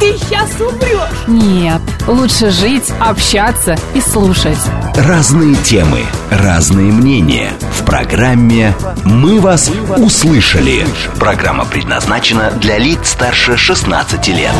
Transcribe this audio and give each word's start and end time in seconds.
ты 0.00 0.16
сейчас 0.16 0.50
умрешь. 0.58 1.28
Нет, 1.28 1.80
лучше 2.08 2.50
жить, 2.50 2.90
общаться 2.98 3.76
и 3.94 4.00
слушать. 4.00 4.58
Разные 4.96 5.54
темы, 5.56 6.00
разные 6.30 6.90
мнения. 6.90 7.50
В 7.78 7.84
программе 7.84 8.74
«Мы 9.04 9.40
вас 9.40 9.70
услышали». 9.98 10.86
Программа 11.18 11.66
предназначена 11.66 12.50
для 12.52 12.78
лиц 12.78 13.10
старше 13.10 13.58
16 13.58 14.28
лет. 14.28 14.54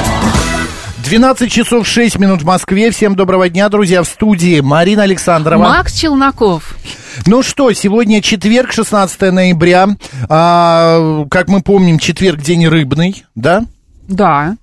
12 1.05 1.51
часов 1.51 1.89
6 1.89 2.19
минут 2.19 2.43
в 2.43 2.45
Москве. 2.45 2.91
Всем 2.91 3.17
доброго 3.17 3.49
дня, 3.49 3.71
друзья. 3.71 4.03
В 4.03 4.07
студии 4.07 4.61
Марина 4.61 5.05
Александрова. 5.05 5.63
Макс 5.63 5.95
Челноков. 5.95 6.77
Ну 7.27 7.43
что, 7.43 7.73
сегодня 7.73 8.21
четверг, 8.21 8.73
16 8.73 9.33
ноября. 9.33 9.89
А, 10.29 11.25
как 11.31 11.49
мы 11.49 11.63
помним, 11.63 11.99
четверг 11.99 12.43
день 12.43 12.69
рыбный, 12.69 13.25
да? 13.35 13.65
Да. 14.07 14.57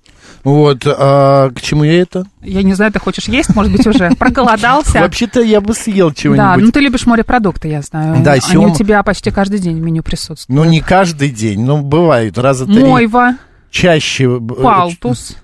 Вот, 0.44 0.82
а, 0.86 1.50
к 1.50 1.60
чему 1.60 1.84
я 1.84 2.00
это? 2.00 2.24
Я 2.42 2.62
не 2.62 2.74
знаю, 2.74 2.92
ты 2.92 2.98
хочешь 3.00 3.28
есть, 3.28 3.54
может 3.54 3.72
быть, 3.72 3.86
уже 3.86 4.10
проголодался. 4.18 5.00
Вообще-то 5.00 5.40
я 5.40 5.60
бы 5.60 5.74
съел 5.74 6.08
Да, 6.10 6.14
чего-нибудь. 6.14 6.64
ну 6.64 6.70
ты 6.70 6.80
любишь 6.80 7.06
морепродукты, 7.06 7.68
я 7.68 7.82
знаю. 7.82 8.22
Да, 8.22 8.32
Они 8.32 8.40
сём- 8.40 8.70
у 8.70 8.74
тебя 8.74 9.02
почти 9.02 9.30
каждый 9.30 9.58
день 9.58 9.76
в 9.78 9.82
меню 9.82 10.02
присутствуют. 10.02 10.48
Ну, 10.48 10.64
не 10.70 10.80
каждый 10.80 11.30
день, 11.30 11.62
но 11.64 11.82
бывает 11.82 12.38
раза 12.38 12.66
три. 12.66 12.82
Мойва, 12.84 13.36
Чаще. 13.70 14.24
э, 14.38 14.40
палтус. 14.62 15.36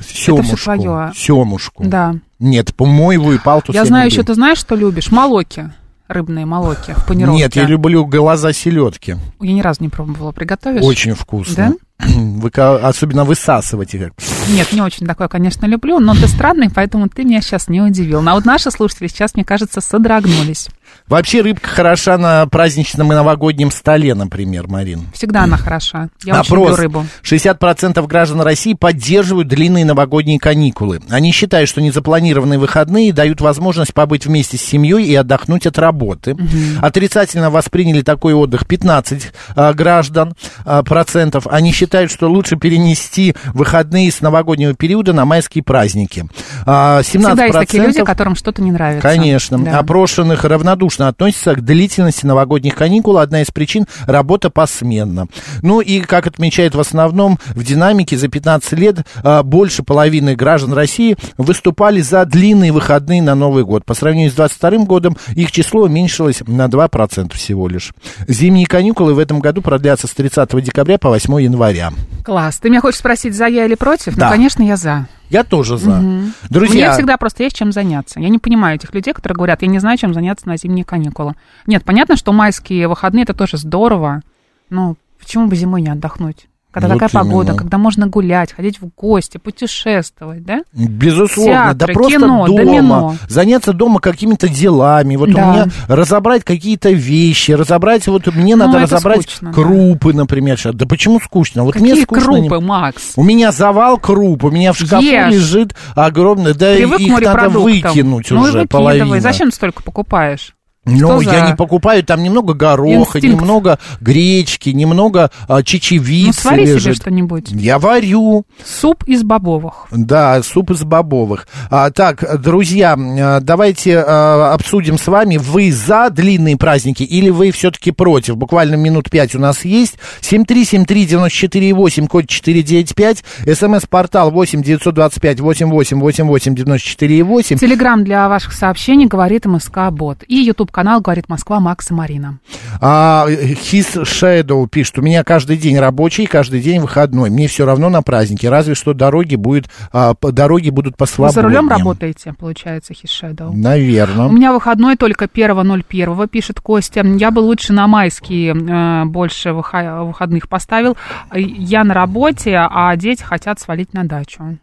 Семушку. 0.00 0.56
всё 0.56 0.74
твоё. 0.76 1.12
Семушку. 1.16 1.84
Да. 1.84 2.14
Нет, 2.38 2.72
по 2.74 2.86
мойву 2.86 3.32
и 3.32 3.38
палтус 3.38 3.74
Я 3.74 3.84
знаю 3.84 4.04
люблю. 4.04 4.14
еще, 4.20 4.26
ты 4.26 4.34
знаешь, 4.34 4.58
что 4.58 4.76
любишь? 4.76 5.10
Молоки. 5.10 5.70
Рыбные 6.08 6.46
молоки 6.46 6.92
в 6.92 7.06
панировке. 7.06 7.38
Нет, 7.38 7.54
я 7.56 7.64
люблю 7.64 8.06
глаза 8.06 8.52
селедки. 8.54 9.16
Я 9.40 9.52
ни 9.52 9.60
разу 9.60 9.82
не 9.82 9.90
пробовала. 9.90 10.32
Приготовишь? 10.32 10.82
Очень 10.82 11.14
вкусно. 11.14 11.74
Выка- 11.98 12.78
Особенно 12.78 13.24
высасывать 13.24 13.92
их. 13.94 14.12
Нет, 14.48 14.72
не 14.72 14.80
очень 14.80 15.06
такое, 15.06 15.28
конечно, 15.28 15.66
люблю, 15.66 15.98
но 16.00 16.14
ты 16.14 16.26
странный, 16.28 16.70
поэтому 16.70 17.08
ты 17.10 17.24
меня 17.24 17.42
сейчас 17.42 17.68
не 17.68 17.82
удивил. 17.82 18.22
Но 18.22 18.34
вот 18.34 18.46
наши 18.46 18.70
слушатели 18.70 19.08
сейчас, 19.08 19.34
мне 19.34 19.44
кажется, 19.44 19.80
содрогнулись. 19.82 20.68
Вообще 21.08 21.40
рыбка 21.40 21.68
хороша 21.68 22.18
на 22.18 22.46
праздничном 22.46 23.10
и 23.12 23.14
новогоднем 23.14 23.70
столе, 23.70 24.14
например, 24.14 24.68
Марин. 24.68 25.06
Всегда 25.14 25.44
она 25.44 25.56
хороша. 25.56 26.10
Я 26.22 26.40
очень 26.40 26.52
Опрос. 26.52 26.70
люблю 26.70 26.82
рыбу. 26.82 27.06
60% 27.22 28.06
граждан 28.06 28.42
России 28.42 28.74
поддерживают 28.74 29.48
длинные 29.48 29.86
новогодние 29.86 30.38
каникулы. 30.38 31.00
Они 31.08 31.32
считают, 31.32 31.70
что 31.70 31.80
незапланированные 31.80 32.58
выходные 32.58 33.14
дают 33.14 33.40
возможность 33.40 33.94
побыть 33.94 34.26
вместе 34.26 34.58
с 34.58 34.60
семьей 34.60 35.04
и 35.06 35.14
отдохнуть 35.14 35.66
от 35.66 35.78
работы. 35.78 36.36
Отрицательно 36.82 37.48
восприняли 37.48 38.02
такой 38.02 38.34
отдых 38.34 38.66
15 38.66 39.32
а, 39.56 39.72
граждан 39.72 40.34
а, 40.66 40.82
процентов. 40.82 41.46
Они 41.46 41.72
считают, 41.72 42.10
что 42.10 42.28
лучше 42.28 42.56
перенести 42.56 43.34
выходные 43.54 44.12
с 44.12 44.20
новогоднего 44.20 44.74
периода 44.74 45.14
на 45.14 45.24
майские 45.24 45.64
праздники. 45.64 46.26
А, 46.66 47.00
17% 47.00 47.02
Всегда 47.02 47.44
есть 47.44 47.58
такие 47.58 47.82
люди, 47.82 48.04
которым 48.04 48.36
что-то 48.36 48.60
не 48.60 48.72
нравится. 48.72 49.08
Конечно. 49.08 49.58
Да. 49.58 49.78
Опрошенных 49.78 50.44
равнодушно 50.44 50.77
относятся 51.08 51.54
к 51.54 51.64
длительности 51.64 52.26
новогодних 52.26 52.74
каникул. 52.74 53.18
Одна 53.18 53.42
из 53.42 53.50
причин– 53.50 53.86
работа 54.06 54.50
посменно. 54.50 55.26
Ну 55.62 55.80
и, 55.80 56.00
как 56.00 56.26
отмечает 56.26 56.74
в 56.74 56.80
основном 56.80 57.38
в 57.48 57.62
динамике, 57.64 58.16
за 58.16 58.28
15 58.28 58.72
лет 58.72 59.06
а, 59.22 59.42
больше 59.42 59.82
половины 59.82 60.34
граждан 60.34 60.72
России 60.72 61.16
выступали 61.36 62.00
за 62.00 62.24
длинные 62.24 62.72
выходные 62.72 63.22
на 63.22 63.34
Новый 63.34 63.64
год. 63.64 63.84
По 63.84 63.94
сравнению 63.94 64.30
с 64.30 64.34
22 64.34 64.84
годом 64.84 65.16
их 65.34 65.52
число 65.52 65.82
уменьшилось 65.82 66.42
на 66.46 66.66
2% 66.66 67.34
всего 67.34 67.68
лишь. 67.68 67.92
Зимние 68.26 68.66
каникулы 68.66 69.14
в 69.14 69.18
этом 69.18 69.40
году 69.40 69.62
продлятся 69.62 70.06
с 70.06 70.10
30 70.10 70.62
декабря 70.62 70.98
по 70.98 71.08
8 71.08 71.42
января. 71.42 71.92
Класс. 72.24 72.58
Ты 72.58 72.70
меня 72.70 72.80
хочешь 72.80 73.00
спросить, 73.00 73.34
за 73.34 73.46
я 73.46 73.64
или 73.64 73.74
против? 73.74 74.16
Да. 74.16 74.26
Ну, 74.26 74.32
конечно, 74.32 74.62
я 74.62 74.76
за. 74.76 75.06
Я 75.30 75.44
тоже 75.44 75.76
за. 75.76 75.96
Мне 75.96 76.32
Друзья, 76.48 76.92
всегда 76.92 77.16
просто 77.16 77.42
есть 77.42 77.56
чем 77.56 77.72
заняться. 77.72 78.20
Я 78.20 78.28
не 78.28 78.38
понимаю 78.38 78.76
этих 78.76 78.94
людей, 78.94 79.12
которые 79.12 79.36
говорят, 79.36 79.62
я 79.62 79.68
не 79.68 79.78
знаю, 79.78 79.98
чем 79.98 80.14
заняться 80.14 80.48
на 80.48 80.56
зимние 80.56 80.84
каникулы. 80.84 81.34
Нет, 81.66 81.84
понятно, 81.84 82.16
что 82.16 82.32
майские 82.32 82.88
выходные 82.88 83.24
это 83.24 83.34
тоже 83.34 83.56
здорово. 83.58 84.22
Но 84.70 84.96
почему 85.18 85.46
бы 85.46 85.56
зимой 85.56 85.82
не 85.82 85.88
отдохнуть? 85.88 86.47
Когда 86.70 86.88
Вот 86.88 86.94
такая 87.00 87.08
погода, 87.24 87.48
именно. 87.52 87.58
когда 87.58 87.78
можно 87.78 88.06
гулять, 88.08 88.52
ходить 88.52 88.78
в 88.80 88.88
гости, 88.94 89.38
путешествовать, 89.38 90.44
да? 90.44 90.60
Безусловно, 90.74 91.54
да 91.54 91.86
Театры, 91.86 91.94
просто 91.94 92.12
кино, 92.18 92.46
дома, 92.46 92.56
домино. 92.64 93.16
заняться 93.28 93.72
дома 93.72 94.00
какими-то 94.00 94.48
делами. 94.48 95.16
Вот 95.16 95.32
Да. 95.32 95.48
у 95.48 95.52
меня 95.52 95.66
разобрать 95.88 96.44
какие-то 96.44 96.90
вещи, 96.90 97.52
разобрать, 97.52 98.06
вот 98.06 98.26
мне 98.34 98.54
Ну, 98.54 98.66
надо 98.66 98.80
разобрать 98.80 99.22
скучно, 99.22 99.48
да. 99.50 99.54
крупы, 99.54 100.12
например. 100.12 100.58
сейчас. 100.58 100.74
Да 100.74 100.84
почему 100.86 101.20
скучно? 101.20 101.64
Вот 101.64 101.74
мне 101.76 101.90
Какие 101.90 102.04
скучно. 102.04 102.30
не- 102.36 102.48
крупы, 102.48 102.64
Макс? 102.64 103.12
У 103.16 103.24
меня 103.24 103.50
завал 103.50 103.98
круп, 103.98 104.44
у 104.44 104.50
меня 104.50 104.72
в 104.72 104.76
шкафу 104.78 105.02
Ешь. 105.02 105.32
лежит 105.32 105.74
огромный, 105.94 106.52
да 106.54 106.74
Привык 106.74 107.00
их 107.00 107.20
надо 107.20 107.48
выкинуть 107.48 108.30
ну, 108.30 108.40
уже 108.40 108.52
выкидывай. 108.60 108.68
половину. 108.68 109.20
Зачем 109.20 109.50
столько 109.52 109.82
покупаешь? 109.82 110.54
Ну, 110.88 111.20
Что 111.20 111.30
я 111.32 111.40
за 111.40 111.46
не 111.50 111.56
покупаю, 111.56 112.02
там 112.04 112.22
немного 112.22 112.54
гороха, 112.54 113.18
инстинкт? 113.18 113.40
немного 113.40 113.78
гречки, 114.00 114.70
немного 114.70 115.30
а, 115.46 115.62
чечевицы 115.62 116.26
Ну, 116.28 116.32
свари 116.32 116.64
себе 116.66 116.74
лежит. 116.74 116.96
что-нибудь. 116.96 117.50
Я 117.52 117.78
варю. 117.78 118.44
Суп 118.64 119.04
из 119.04 119.22
бобовых. 119.22 119.86
Да, 119.90 120.42
суп 120.42 120.70
из 120.70 120.82
бобовых. 120.84 121.46
А, 121.70 121.90
так, 121.90 122.40
друзья, 122.40 122.96
а, 122.98 123.40
давайте 123.40 123.98
а, 123.98 124.52
обсудим 124.54 124.98
с 124.98 125.06
вами, 125.06 125.36
вы 125.36 125.70
за 125.72 126.10
длинные 126.10 126.56
праздники 126.56 127.02
или 127.02 127.30
вы 127.30 127.50
все-таки 127.50 127.90
против? 127.90 128.36
Буквально 128.36 128.76
минут 128.76 129.10
пять 129.10 129.34
у 129.34 129.38
нас 129.38 129.64
есть. 129.64 129.98
7373948, 130.22 132.06
код 132.06 132.26
495, 132.28 133.24
смс-портал 133.54 134.30
8 134.30 134.62
925 134.62 135.40
88 135.40 136.00
88 136.00 136.54
94 136.54 137.22
8. 137.24 137.56
Телеграм 137.58 138.04
для 138.04 138.28
ваших 138.28 138.52
сообщений 138.52 139.06
говорит 139.06 139.46
МСК 139.46 139.90
Бот. 139.90 140.18
И 140.26 140.36
YouTube 140.36 140.70
канал 140.78 141.00
говорит 141.00 141.28
Москва 141.28 141.58
Макс 141.58 141.90
и 141.90 141.94
Марина. 141.94 142.38
А, 142.80 143.26
His 143.28 144.04
Shadow 144.04 144.68
пишет, 144.68 145.00
у 145.00 145.02
меня 145.02 145.24
каждый 145.24 145.56
день 145.56 145.76
рабочий, 145.76 146.24
каждый 146.26 146.60
день 146.60 146.80
выходной. 146.80 147.30
Мне 147.30 147.48
все 147.48 147.66
равно 147.66 147.88
на 147.88 148.00
праздники, 148.00 148.46
разве 148.46 148.76
что 148.76 148.94
дороги, 148.94 149.34
будет, 149.34 149.68
а, 149.92 150.14
дороги 150.14 150.70
будут 150.70 150.92
Вы 150.92 150.98
посвободнее. 150.98 151.34
за 151.34 151.42
рулем 151.42 151.68
работаете, 151.68 152.32
получается, 152.32 152.94
Хишедоу? 152.94 153.52
Наверное. 153.52 154.26
У 154.26 154.30
меня 154.30 154.52
выходной 154.52 154.94
только 154.94 155.26
1.01, 155.26 156.28
пишет 156.28 156.60
Костя. 156.60 157.04
Я 157.04 157.32
бы 157.32 157.40
лучше 157.40 157.72
на 157.72 157.88
майские 157.88 158.54
э, 158.54 159.04
больше 159.06 159.52
выходных 159.52 160.48
поставил. 160.48 160.96
Я 161.34 161.82
на 161.82 161.92
работе, 161.92 162.56
а 162.56 162.94
дети 162.94 163.24
хотят 163.24 163.58
свалить 163.58 163.94
на 163.94 164.04
дачу. 164.04 164.58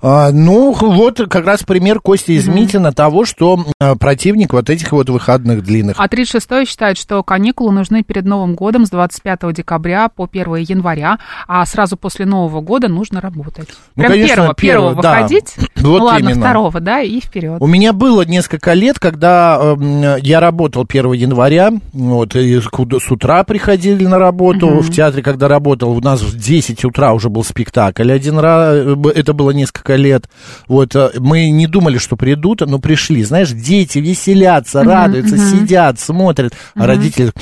А, 0.00 0.30
ну, 0.30 0.72
вот 0.72 1.20
как 1.28 1.44
раз 1.44 1.62
пример 1.64 2.00
Кости 2.00 2.32
из 2.32 2.46
Митина 2.46 2.92
того, 2.92 3.24
что 3.24 3.64
а, 3.80 3.96
противник 3.96 4.52
вот 4.52 4.70
этих 4.70 4.92
вот 4.92 5.10
выходных 5.10 5.64
длинных. 5.64 5.96
А 5.98 6.06
36-й 6.06 6.66
считает, 6.66 6.98
что 6.98 7.22
каникулы 7.22 7.72
нужны 7.72 8.02
перед 8.02 8.24
Новым 8.24 8.54
годом 8.54 8.86
с 8.86 8.90
25 8.90 9.52
декабря 9.54 10.08
по 10.08 10.28
1 10.30 10.56
января, 10.56 11.18
а 11.46 11.64
сразу 11.66 11.96
после 11.96 12.26
Нового 12.26 12.60
года 12.60 12.88
нужно 12.88 13.20
работать. 13.20 13.68
Ну, 13.96 14.02
Прям 14.02 14.12
конечно, 14.12 14.34
первого, 14.34 14.54
первого 14.54 14.88
первого, 14.94 15.02
да. 15.02 15.14
выходить, 15.16 15.54
Вот 15.76 15.98
ну 15.98 16.04
ладно, 16.04 16.28
именно. 16.30 16.46
второго, 16.46 16.80
да, 16.80 17.00
и 17.00 17.20
вперед. 17.20 17.58
У 17.60 17.66
меня 17.66 17.92
было 17.92 18.22
несколько 18.22 18.74
лет, 18.74 18.98
когда 18.98 19.58
эм, 19.60 20.16
я 20.20 20.40
работал 20.40 20.86
1 20.88 21.12
января, 21.12 21.72
вот, 21.92 22.36
и 22.36 22.60
с 22.60 23.10
утра 23.10 23.44
приходили 23.44 24.06
на 24.06 24.18
работу, 24.18 24.80
в 24.80 24.90
театре, 24.92 25.22
когда 25.22 25.48
работал, 25.48 25.90
у 25.90 26.00
нас 26.00 26.22
в 26.22 26.36
10 26.36 26.84
утра 26.84 27.12
уже 27.12 27.28
был 27.28 27.44
спектакль 27.44 28.12
один 28.12 28.38
раз, 28.38 28.74
э, 28.74 28.96
это 29.14 29.32
было 29.38 29.52
несколько 29.52 29.96
лет, 29.96 30.28
вот, 30.66 30.94
э, 30.94 31.12
мы 31.18 31.48
не 31.48 31.66
думали, 31.66 31.96
что 31.96 32.16
придут, 32.16 32.60
но 32.60 32.78
пришли, 32.78 33.24
знаешь, 33.24 33.50
дети 33.50 33.98
веселятся, 33.98 34.84
радуются, 34.84 35.38
сидят, 35.38 35.98
смотрят, 35.98 36.52
а 36.74 36.86
родители... 36.86 37.32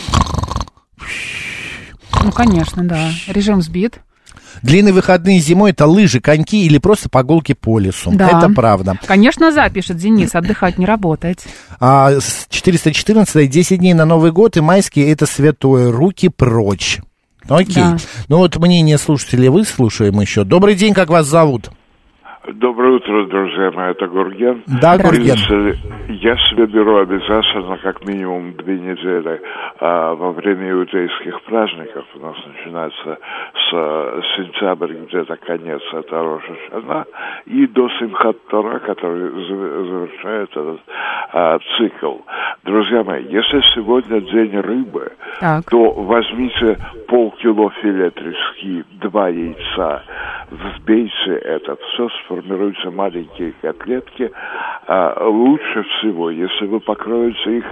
Ну, 2.22 2.32
конечно, 2.32 2.82
да. 2.84 3.10
Режим 3.28 3.62
сбит. 3.62 4.00
Длинные 4.62 4.92
выходные 4.92 5.38
зимой 5.38 5.70
это 5.70 5.86
лыжи, 5.86 6.20
коньки 6.20 6.64
или 6.64 6.78
просто 6.78 7.08
прогулки 7.08 7.52
по 7.52 7.78
лесу. 7.78 8.10
Да. 8.12 8.38
Это 8.38 8.48
правда. 8.48 8.98
Конечно, 9.06 9.52
за, 9.52 9.68
пишет 9.68 9.98
Денис, 9.98 10.34
отдыхать 10.34 10.78
не 10.78 10.86
работать. 10.86 11.44
А 11.78 12.12
с 12.12 12.46
414 12.48 13.50
10 13.50 13.78
дней 13.78 13.94
на 13.94 14.04
Новый 14.04 14.32
год 14.32 14.56
и 14.56 14.60
майские 14.60 15.12
это 15.12 15.26
святое. 15.26 15.92
Руки 15.92 16.28
прочь. 16.28 17.00
Окей. 17.48 17.74
Да. 17.74 17.96
Ну 18.28 18.38
вот 18.38 18.56
мнение 18.56 18.98
слушателей 18.98 19.48
выслушаем 19.48 20.20
еще. 20.20 20.44
Добрый 20.44 20.74
день, 20.74 20.94
как 20.94 21.10
вас 21.10 21.26
зовут? 21.26 21.70
Доброе 22.52 22.92
утро, 22.92 23.24
друзья 23.26 23.72
мои, 23.72 23.90
это 23.90 24.06
Гурген. 24.06 24.62
Да, 24.80 24.96
Гурген. 24.98 25.34
Ли, 25.66 25.74
Я 26.08 26.36
себе 26.48 26.66
беру 26.66 26.98
обязательно 26.98 27.76
как 27.78 28.06
минимум 28.06 28.52
две 28.54 28.78
недели 28.78 29.40
а, 29.80 30.14
во 30.14 30.30
время 30.30 30.70
иудейских 30.70 31.42
праздников. 31.42 32.04
У 32.14 32.20
нас 32.20 32.36
начинается 32.46 33.18
с 33.52 33.72
а, 33.72 34.20
сентября, 34.36 34.94
где-то 34.94 35.36
конец, 35.38 35.82
это 35.92 36.22
Рожа 36.22 37.06
и 37.46 37.66
до 37.66 37.88
Симхат 37.98 38.36
Тора, 38.48 38.78
который 38.78 39.28
зав- 39.28 39.86
завершает 39.88 40.50
этот 40.50 40.80
а, 41.32 41.58
цикл. 41.76 42.16
Друзья 42.64 43.02
мои, 43.02 43.24
если 43.24 43.60
сегодня 43.74 44.20
день 44.20 44.56
рыбы, 44.60 45.12
Так. 45.40 45.64
то 45.68 45.90
возьмите 45.92 46.78
полкило 47.08 47.70
филе 47.82 48.10
трески, 48.10 48.84
два 49.00 49.28
яйца, 49.28 50.02
взбейте 50.50 51.34
это, 51.34 51.76
все 51.76 52.08
сформируйте 52.36 52.90
маленькие 52.90 53.52
котлетки. 53.62 54.30
А, 54.86 55.26
лучше 55.28 55.82
всего, 55.82 56.30
если 56.30 56.66
вы 56.66 56.80
покроете 56.80 57.58
их 57.58 57.64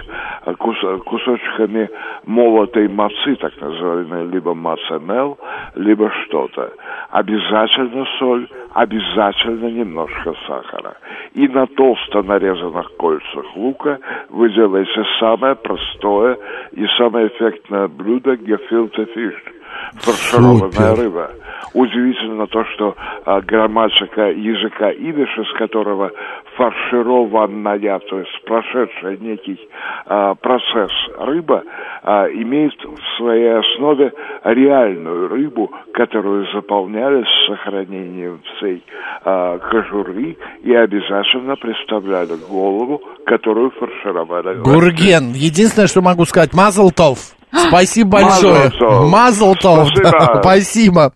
а, 0.43 0.53
кус- 0.53 1.03
кусочками 1.03 1.89
молотой 2.25 2.87
мацы, 2.87 3.35
так 3.35 3.59
называемой, 3.61 4.27
либо 4.27 4.53
мацемел, 4.53 5.37
либо 5.75 6.11
что-то. 6.25 6.73
Обязательно 7.11 8.05
соль, 8.19 8.47
обязательно 8.73 9.67
немножко 9.67 10.33
сахара. 10.47 10.95
И 11.33 11.47
на 11.47 11.67
толсто 11.67 12.23
нарезанных 12.23 12.91
кольцах 12.97 13.55
лука 13.55 13.99
вы 14.29 14.49
делаете 14.51 15.03
самое 15.19 15.55
простое 15.55 16.37
и 16.71 16.85
самое 16.97 17.27
эффектное 17.27 17.87
блюдо 17.87 18.35
гефилте 18.35 19.05
фиш. 19.05 19.54
Фаршированная 19.95 20.71
Супер. 20.71 20.95
рыба. 20.95 21.31
Удивительно 21.73 22.47
то, 22.47 22.63
что 22.73 22.95
а, 23.25 23.41
грамматика 23.41 24.29
языка 24.31 24.91
идыша, 24.91 25.43
с 25.43 25.57
которого 25.57 26.09
фаршированная, 26.55 27.99
то 27.99 28.19
есть 28.19 28.31
прошедшая 28.45 29.17
некий 29.17 29.59
а, 30.05 30.35
процесс 30.35 30.91
рыба, 31.17 31.63
а, 32.01 32.27
имеет 32.27 32.73
в 32.81 33.17
своей 33.17 33.57
основе 33.59 34.13
реальную 34.43 35.27
рыбу, 35.27 35.71
которую 35.93 36.45
заполняли 36.53 37.23
с 37.23 37.47
сохранением 37.47 38.39
всей 38.55 38.81
а, 39.23 39.57
кожуры 39.59 40.37
и 40.63 40.73
обязательно 40.73 41.55
представляли 41.55 42.35
голову, 42.47 43.01
которую 43.25 43.71
фаршировали. 43.71 44.61
Гурген, 44.61 45.33
единственное, 45.33 45.87
что 45.87 46.01
могу 46.01 46.25
сказать, 46.25 46.53
Мазлтов. 46.53 47.35
Спасибо 47.67 48.21
большое. 48.21 48.71
Мазл-тов. 49.07 49.89
Спасибо. 49.89 50.11
да, 50.11 50.39
Спасибо. 50.41 51.13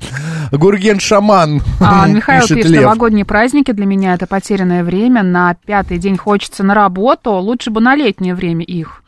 Гурген 0.51 0.99
Шаман. 0.99 1.61
А, 1.79 2.07
Михаил 2.09 2.41
пишет 2.41 2.63
пишет, 2.63 2.81
новогодние 2.81 3.25
праздники 3.25 3.71
для 3.71 3.85
меня 3.85 4.13
это 4.13 4.27
потерянное 4.27 4.83
время. 4.83 5.23
На 5.23 5.55
пятый 5.65 5.97
день 5.97 6.17
хочется 6.17 6.63
на 6.63 6.73
работу, 6.73 7.31
лучше 7.33 7.69
бы 7.71 7.81
на 7.81 7.95
летнее 7.95 8.35
время 8.35 8.63
их. 8.63 9.03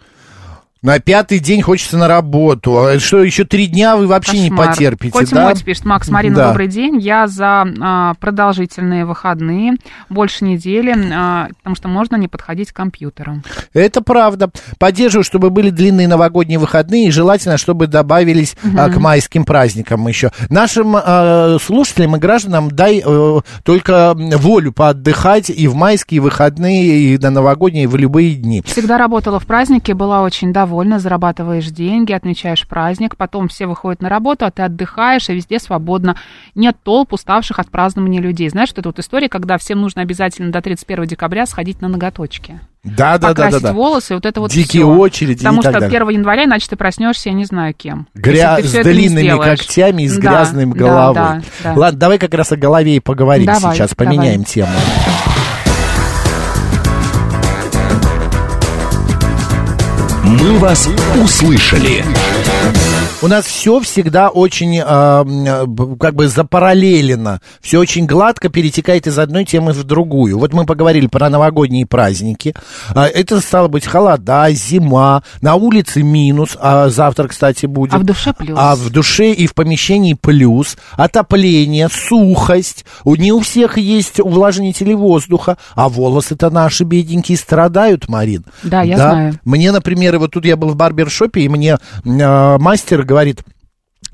На 0.84 0.98
пятый 0.98 1.38
день 1.38 1.62
хочется 1.62 1.96
на 1.96 2.08
работу. 2.08 2.84
А 2.84 2.98
Что, 3.00 3.22
еще 3.22 3.44
три 3.44 3.68
дня 3.68 3.96
вы 3.96 4.08
вообще 4.08 4.40
не 4.40 4.50
Кошмар. 4.50 4.70
потерпите, 4.70 5.20
Котя 5.20 5.36
да? 5.36 5.44
Мотя 5.50 5.64
пишет, 5.64 5.86
Макс, 5.86 6.10
Марина, 6.10 6.36
Да. 6.38 6.48
добрый 6.48 6.68
день. 6.68 7.00
Я 7.00 7.28
за 7.28 7.68
а, 7.80 8.16
продолжительные 8.16 9.06
выходные, 9.06 9.74
больше 10.10 10.44
недели, 10.44 10.92
а, 11.14 11.50
потому 11.60 11.76
что 11.76 11.88
можно 11.88 12.16
не 12.16 12.28
подходить 12.28 12.72
к 12.72 12.76
компьютеру. 12.76 13.44
Это 13.74 14.02
правда. 14.02 14.50
Поддерживаю, 14.80 15.24
чтобы 15.24 15.52
были 15.52 15.70
длинные 15.70 16.08
новогодние 16.08 16.58
выходные, 16.58 17.10
и 17.10 17.12
желательно, 17.12 17.60
чтобы 17.60 17.86
добавились 17.86 18.56
а, 18.76 18.90
к 18.90 18.98
майским 18.98 19.46
праздникам 19.46 20.08
еще. 20.08 20.32
Нашим 20.50 20.96
а, 20.96 21.58
слушателям 21.62 22.16
и 22.16 22.20
гражданам 22.20 22.72
дай 22.72 23.04
э, 23.06 23.42
только 23.64 24.16
волю 24.16 24.72
поотдыхать 24.72 25.52
и 25.52 25.68
в 25.68 25.76
майские 25.76 26.22
выходные, 26.22 27.14
и 27.14 27.18
на 27.20 27.30
новогодние, 27.30 27.84
и 27.84 27.88
в 27.88 27.96
любые 27.98 28.34
дни. 28.34 28.64
Всегда 28.66 28.98
работала 28.98 29.40
в 29.40 29.46
празднике, 29.46 29.94
была 29.94 30.24
очень 30.24 30.52
довольна, 30.52 30.71
зарабатываешь 31.00 31.68
деньги, 31.68 32.12
отмечаешь 32.14 32.68
праздник, 32.68 33.16
потом 33.18 33.48
все 33.48 33.68
выходят 33.68 34.02
на 34.02 34.10
работу, 34.10 34.46
а 34.46 34.52
ты 34.52 34.64
отдыхаешь, 34.64 35.30
и 35.30 35.34
везде 35.34 35.60
свободно. 35.60 36.16
Нет 36.56 36.78
толп 36.84 37.14
уставших 37.14 37.60
от 37.60 37.70
празднования 37.70 38.22
людей. 38.22 38.50
Знаешь, 38.50 38.70
что 38.70 38.82
это 38.82 38.90
вот 38.90 39.00
история, 39.00 39.30
когда 39.30 39.58
всем 39.58 39.82
нужно 39.82 40.02
обязательно 40.02 40.52
до 40.52 40.62
31 40.62 41.06
декабря 41.06 41.46
сходить 41.46 41.82
на 41.82 41.88
ноготочки. 41.88 42.60
Да, 42.84 43.20
да, 43.20 43.34
да, 43.36 43.52
да, 43.52 43.60
да. 43.60 43.74
волосы, 43.74 44.16
вот 44.16 44.26
это 44.26 44.40
вот 44.42 44.50
Дикие 44.50 44.84
всё. 44.84 44.96
очереди 44.96 45.40
Потому 45.44 45.62
что 45.62 45.72
далее. 45.72 45.88
1 45.88 46.10
января, 46.10 46.46
иначе 46.46 46.66
ты 46.68 46.76
проснешься, 46.76 47.30
я 47.30 47.36
не 47.36 47.46
знаю 47.46 47.76
кем. 47.76 48.08
Гря... 48.16 48.58
С 48.62 48.72
длинными 48.72 49.38
когтями 49.40 50.04
и 50.04 50.08
с 50.08 50.16
Да, 50.16 50.22
грязным 50.22 50.72
да, 50.72 50.80
головой. 50.80 51.14
да, 51.16 51.42
да. 51.64 51.74
Ладно, 51.76 52.00
давай 52.00 52.18
как 52.18 52.34
раз 52.34 52.52
о 52.52 52.58
голове 52.58 52.96
и 52.96 53.00
поговорим 53.00 53.46
Давай, 53.46 53.76
сейчас, 53.76 53.94
давай. 53.96 54.16
поменяем 54.16 54.44
тему. 54.44 54.70
«Мы 60.32 60.58
вас 60.60 60.88
услышали». 61.22 62.06
У 63.24 63.28
нас 63.28 63.46
все 63.46 63.80
всегда 63.82 64.30
очень 64.30 64.80
э, 64.80 65.96
как 66.00 66.16
бы 66.16 66.28
запараллелено. 66.28 67.40
Все 67.62 67.78
очень 67.78 68.08
гладко 68.08 68.50
перетекает 68.50 69.06
из 69.06 69.20
одной 69.20 69.46
темы 69.46 69.74
в 69.74 69.84
другую. 69.84 70.40
Вот 70.40 70.54
мы 70.54 70.66
поговорили 70.66 71.06
про 71.06 71.30
новогодние 71.30 71.86
праздники. 71.86 72.56
А, 72.96 73.06
это 73.06 73.40
стало 73.40 73.68
быть 73.68 73.86
холода, 73.86 74.48
зима, 74.50 75.22
на 75.40 75.54
улице 75.54 76.02
минус, 76.02 76.58
а 76.60 76.90
завтра, 76.90 77.28
кстати, 77.28 77.68
будет. 77.68 77.94
А 77.94 78.00
в 78.00 78.04
душе 78.04 78.34
плюс. 78.34 78.58
А 78.60 78.76
в 78.76 78.90
душе 78.90 79.34
и 79.34 79.46
в 79.46 79.54
помещении 79.54 80.16
плюс. 80.16 80.76
Отопление, 80.94 81.90
сухость. 81.90 82.86
У, 83.04 83.14
не 83.14 83.32
у 83.32 83.42
всех 83.42 83.78
есть 83.78 84.20
увлажнители 84.20 84.96
воздуха. 84.96 85.58
А 85.76 85.90
волосы-то 85.90 86.50
наши 86.50 86.86
бедненькие 86.86 87.38
страдают, 87.38 88.10
Марин. 88.10 88.46
Да, 88.64 88.82
я 88.82 88.98
знаю. 88.98 89.40
Мне, 89.46 89.72
например, 89.72 90.18
вот 90.18 90.32
тут 90.32 90.44
я 90.44 90.58
был 90.58 90.70
в 90.70 90.76
барбершопе, 90.76 91.42
и 91.42 91.50
мне 91.50 91.78
э, 92.04 92.58
мастер 92.58 93.11
говорит, 93.12 93.44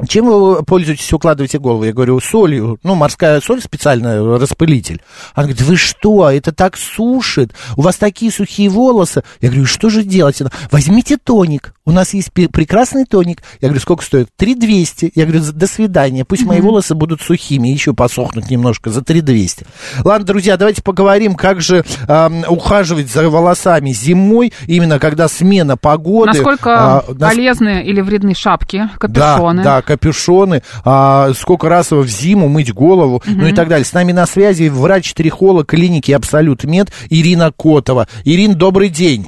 чем 0.05 0.25
вы 0.29 0.63
пользуетесь, 0.63 1.11
укладываете 1.11 1.57
голову? 1.59 1.83
Я 1.83 1.93
говорю, 1.93 2.19
солью. 2.19 2.77
Ну, 2.83 2.93
морская 2.95 3.41
соль 3.41 3.61
специальная, 3.61 4.21
распылитель. 4.37 5.01
Она 5.33 5.47
говорит, 5.47 5.61
вы 5.63 5.75
что, 5.75 6.29
это 6.29 6.51
так 6.51 6.77
сушит? 6.77 7.53
У 7.75 7.81
вас 7.81 7.95
такие 7.95 8.31
сухие 8.31 8.69
волосы. 8.69 9.23
Я 9.41 9.49
говорю, 9.49 9.65
что 9.65 9.89
же 9.89 10.03
делать? 10.03 10.39
Она, 10.41 10.51
Возьмите 10.71 11.17
тоник. 11.17 11.73
У 11.85 11.91
нас 11.91 12.13
есть 12.13 12.31
прекрасный 12.33 13.05
тоник. 13.05 13.41
Я 13.61 13.69
говорю, 13.69 13.81
сколько 13.81 14.03
стоит? 14.03 14.27
3200. 14.35 15.13
Я 15.15 15.25
говорю, 15.25 15.43
до 15.53 15.67
свидания. 15.67 16.25
Пусть 16.25 16.45
мои 16.45 16.59
волосы 16.61 16.93
будут 16.95 17.21
сухими, 17.21 17.69
еще 17.69 17.93
посохнут 17.93 18.49
немножко 18.49 18.89
за 18.89 19.01
3200. 19.01 19.65
Ладно, 20.03 20.25
друзья, 20.27 20.57
давайте 20.57 20.83
поговорим, 20.83 21.35
как 21.35 21.61
же 21.61 21.85
эм, 22.07 22.43
ухаживать 22.47 23.09
за 23.09 23.29
волосами 23.29 23.91
зимой, 23.91 24.51
именно 24.67 24.99
когда 24.99 25.27
смена 25.27 25.77
погоды. 25.77 26.31
Насколько 26.33 26.75
А, 26.77 27.03
нас- 27.07 27.33
полезны 27.33 27.83
или 27.83 28.01
вредны 28.01 28.35
шапки, 28.35 28.89
капюшоны? 28.99 29.63
да, 29.63 29.77
да, 29.77 29.81
капюшоны, 29.87 30.61
а, 30.83 31.31
сколько 31.33 31.69
раз 31.69 31.91
в 31.91 32.05
зиму 32.07 32.49
мыть 32.49 32.73
голову, 32.73 33.23
ну 33.25 33.47
и 33.47 33.53
так 33.53 33.69
далее. 33.69 33.85
С 33.85 33.93
нами 33.93 34.11
на 34.11 34.25
связи 34.25 34.67
врач-трихолог 34.67 35.65
клиники 35.65 36.11
Абсолют 36.11 36.65
Мед 36.65 36.91
Ирина 37.09 37.51
Котова. 37.51 38.07
Ирин, 38.25 38.55
добрый 38.55 38.89
день. 38.89 39.27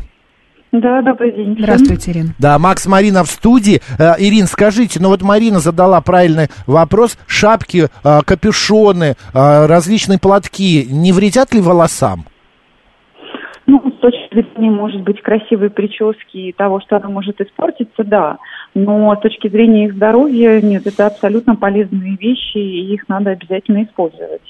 Да, 0.71 1.01
добрый 1.01 1.31
день. 1.31 1.55
Здравствуйте, 1.57 2.11
Ирина. 2.11 2.35
Да, 2.37 2.59
Макс 2.59 2.85
Марина 2.85 3.23
в 3.23 3.31
студии. 3.31 3.81
Э, 3.97 4.15
Ирин, 4.19 4.45
скажите, 4.45 4.99
ну 4.99 5.09
вот 5.09 5.23
Марина 5.23 5.59
задала 5.59 5.99
правильный 6.01 6.49
вопрос. 6.67 7.17
Шапки, 7.25 7.89
э, 8.03 8.19
капюшоны, 8.23 9.15
э, 9.33 9.65
различные 9.65 10.19
платки 10.19 10.87
не 10.89 11.11
вредят 11.11 11.53
ли 11.53 11.61
волосам? 11.61 12.25
Ну, 13.69 13.93
с 13.95 13.99
точки 14.01 14.33
зрения, 14.33 14.71
может 14.71 15.01
быть, 15.03 15.21
красивой 15.21 15.69
прически 15.69 16.37
и 16.37 16.51
того, 16.51 16.79
что 16.79 16.97
она 16.97 17.07
может 17.07 17.39
испортиться, 17.39 18.03
да. 18.03 18.39
Но 18.73 19.15
с 19.15 19.19
точки 19.19 19.47
зрения 19.47 19.85
их 19.85 19.93
здоровья, 19.93 20.59
нет, 20.59 20.87
это 20.87 21.05
абсолютно 21.05 21.55
полезные 21.55 22.15
вещи, 22.15 22.57
и 22.57 22.91
их 22.91 23.07
надо 23.07 23.29
обязательно 23.29 23.83
использовать. 23.83 24.41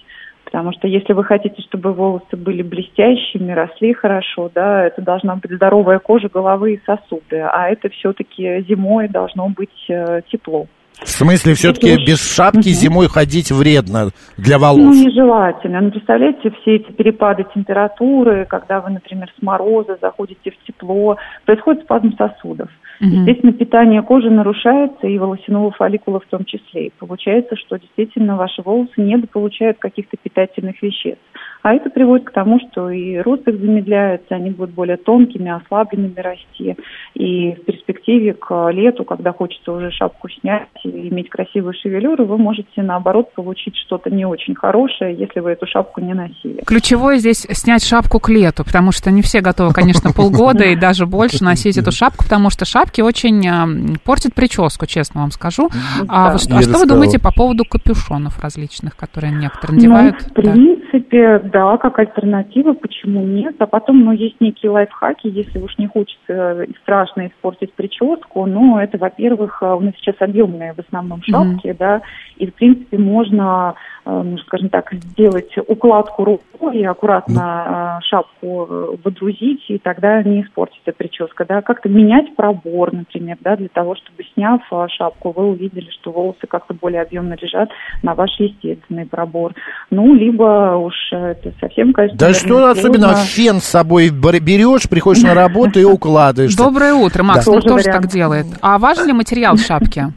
Потому 0.45 0.71
что 0.71 0.87
если 0.87 1.11
вы 1.11 1.25
хотите, 1.25 1.61
чтобы 1.63 1.91
волосы 1.91 2.37
были 2.37 2.61
блестящими, 2.61 3.51
росли 3.51 3.91
хорошо, 3.91 4.49
да, 4.55 4.85
это 4.85 5.01
должна 5.01 5.35
быть 5.35 5.51
здоровая 5.51 5.99
кожа 5.99 6.29
головы 6.29 6.75
и 6.75 6.81
сосуды. 6.85 7.39
А 7.39 7.67
это 7.67 7.89
все-таки 7.89 8.63
зимой 8.69 9.09
должно 9.09 9.49
быть 9.49 9.85
э, 9.89 10.21
тепло. 10.31 10.67
В 11.01 11.09
смысле, 11.09 11.53
все-таки 11.53 11.95
без 12.05 12.19
шапки 12.35 12.69
зимой 12.69 13.07
ходить 13.07 13.51
вредно 13.51 14.09
для 14.37 14.57
Ну, 14.57 14.63
волос? 14.63 14.97
нежелательно. 14.97 15.81
Ну, 15.81 15.91
представляете, 15.91 16.51
все 16.61 16.75
эти 16.75 16.91
перепады 16.91 17.45
температуры, 17.53 18.45
когда 18.45 18.81
вы, 18.81 18.91
например, 18.91 19.31
с 19.37 19.41
мороза 19.41 19.97
заходите 20.01 20.51
в 20.51 20.67
тепло, 20.67 21.17
происходит 21.45 21.83
спазм 21.83 22.15
сосудов. 22.17 22.69
Мгм. 22.99 23.21
Естественно, 23.21 23.53
питание 23.53 24.01
кожи 24.01 24.29
нарушается, 24.29 25.07
и 25.07 25.17
волосяного 25.17 25.71
фолликула 25.71 26.19
в 26.19 26.25
том 26.25 26.43
числе. 26.43 26.87
И 26.87 26.93
получается, 26.99 27.55
что 27.55 27.79
действительно 27.79 28.35
ваши 28.35 28.61
волосы 28.61 28.91
недополучают 28.97 29.77
каких-то 29.79 30.17
питательных 30.21 30.81
веществ. 30.81 31.21
А 31.61 31.73
это 31.73 31.89
приводит 31.89 32.27
к 32.27 32.31
тому, 32.31 32.59
что 32.59 32.89
и 32.89 33.17
рост 33.17 33.47
их 33.47 33.59
замедляется, 33.59 34.35
они 34.35 34.51
будут 34.51 34.73
более 34.73 34.97
тонкими, 34.97 35.51
ослабленными 35.51 36.19
расти. 36.19 36.77
И 37.15 37.51
в 37.51 37.65
перспективе 37.65 38.33
к 38.33 38.69
лету, 38.71 39.03
когда 39.03 39.33
хочется 39.33 39.71
уже 39.73 39.91
шапку 39.91 40.29
снять 40.29 40.69
и 40.85 41.09
иметь 41.09 41.29
красивую 41.29 41.73
шевелюру, 41.73 42.25
вы 42.25 42.37
можете, 42.37 42.81
наоборот, 42.81 43.33
получить 43.33 43.75
что-то 43.75 44.09
не 44.09 44.25
очень 44.25 44.55
хорошее, 44.55 45.15
если 45.15 45.41
вы 45.41 45.51
эту 45.51 45.67
шапку 45.67 45.99
не 45.99 46.13
носили. 46.13 46.61
Ключевое 46.65 47.17
здесь 47.17 47.45
снять 47.51 47.85
шапку 47.85 48.19
к 48.19 48.29
лету, 48.29 48.63
потому 48.63 48.91
что 48.91 49.11
не 49.11 49.21
все 49.21 49.41
готовы, 49.41 49.73
конечно, 49.73 50.11
полгода 50.11 50.63
и 50.63 50.75
даже 50.75 51.05
больше 51.05 51.43
носить 51.43 51.77
эту 51.77 51.91
шапку, 51.91 52.23
потому 52.23 52.49
что 52.49 52.63
шапки 52.63 53.01
очень 53.01 53.45
а, 53.47 53.67
портят 54.05 54.33
прическу, 54.33 54.85
честно 54.85 55.21
вам 55.21 55.31
скажу. 55.31 55.69
А, 56.07 56.37
что, 56.37 56.57
а 56.57 56.61
что 56.61 56.77
вы 56.77 56.85
думаете 56.85 57.19
по 57.19 57.33
поводу 57.33 57.65
капюшонов 57.65 58.39
различных, 58.41 58.95
которые 58.95 59.33
некоторые 59.33 59.75
надевают? 59.75 60.15
Ну, 60.21 60.29
в 60.29 60.33
принципе, 60.33 61.48
да. 61.51 61.77
как 61.77 61.99
альтернатива, 61.99 62.73
почему 62.73 63.21
нет? 63.21 63.55
А 63.59 63.67
потом, 63.67 64.03
ну, 64.03 64.11
есть 64.11 64.39
некие 64.39 64.71
лайфхаки, 64.71 65.27
если 65.27 65.59
уж 65.59 65.77
не 65.77 65.87
хочется 65.87 66.65
страшно 66.81 67.27
испортить 67.27 67.73
прическу, 67.73 68.45
но 68.45 68.81
это, 68.81 68.97
во-первых, 68.97 69.61
у 69.61 69.79
нас 69.79 69.93
сейчас 69.97 70.15
объемные 70.19 70.73
в 70.73 70.79
основном 70.79 71.21
шапки, 71.23 71.67
mm-hmm. 71.67 71.77
да, 71.77 72.01
и, 72.37 72.47
в 72.47 72.53
принципе, 72.53 72.97
можно 72.97 73.49
Э, 73.59 73.75
ну, 74.23 74.37
скажем 74.39 74.69
так, 74.69 74.91
сделать 74.91 75.51
укладку 75.67 76.23
рукой 76.23 76.77
и 76.77 76.85
аккуратно 76.85 77.99
э, 78.01 78.05
шапку 78.05 78.67
э, 78.69 78.95
водрузить, 79.03 79.65
и 79.69 79.77
тогда 79.77 80.21
не 80.23 80.43
испортится 80.43 80.91
прическа, 80.91 81.45
да, 81.45 81.61
как-то 81.61 81.89
менять 81.89 82.35
пробор, 82.35 82.93
например, 82.93 83.37
да, 83.41 83.55
для 83.55 83.69
того, 83.69 83.95
чтобы 83.95 84.23
сняв 84.33 84.61
шапку, 84.97 85.31
вы 85.35 85.47
увидели, 85.47 85.89
что 85.91 86.11
волосы 86.11 86.47
как-то 86.47 86.73
более 86.73 87.01
объемно 87.01 87.35
лежат 87.39 87.69
на 88.03 88.15
ваш 88.15 88.31
естественный 88.39 89.05
пробор. 89.05 89.53
Ну, 89.89 90.13
либо 90.13 90.75
уж 90.77 90.95
это 91.11 91.51
совсем, 91.59 91.93
конечно... 91.93 92.17
Да 92.17 92.33
что 92.33 92.69
особенно 92.69 93.15
фен 93.15 93.59
с 93.59 93.65
собой 93.65 94.09
берешь, 94.09 94.89
приходишь 94.89 95.23
на 95.23 95.33
работу 95.33 95.79
и 95.79 95.83
укладываешь. 95.85 96.55
Доброе 96.55 96.93
утро, 96.93 97.23
Макс, 97.23 97.45
да. 97.45 97.61
тоже 97.61 97.83
так 97.85 98.07
делает. 98.07 98.45
А 98.61 98.77
важен 98.77 99.07
ли 99.07 99.13
материал 99.13 99.57
шапки? 99.57 100.13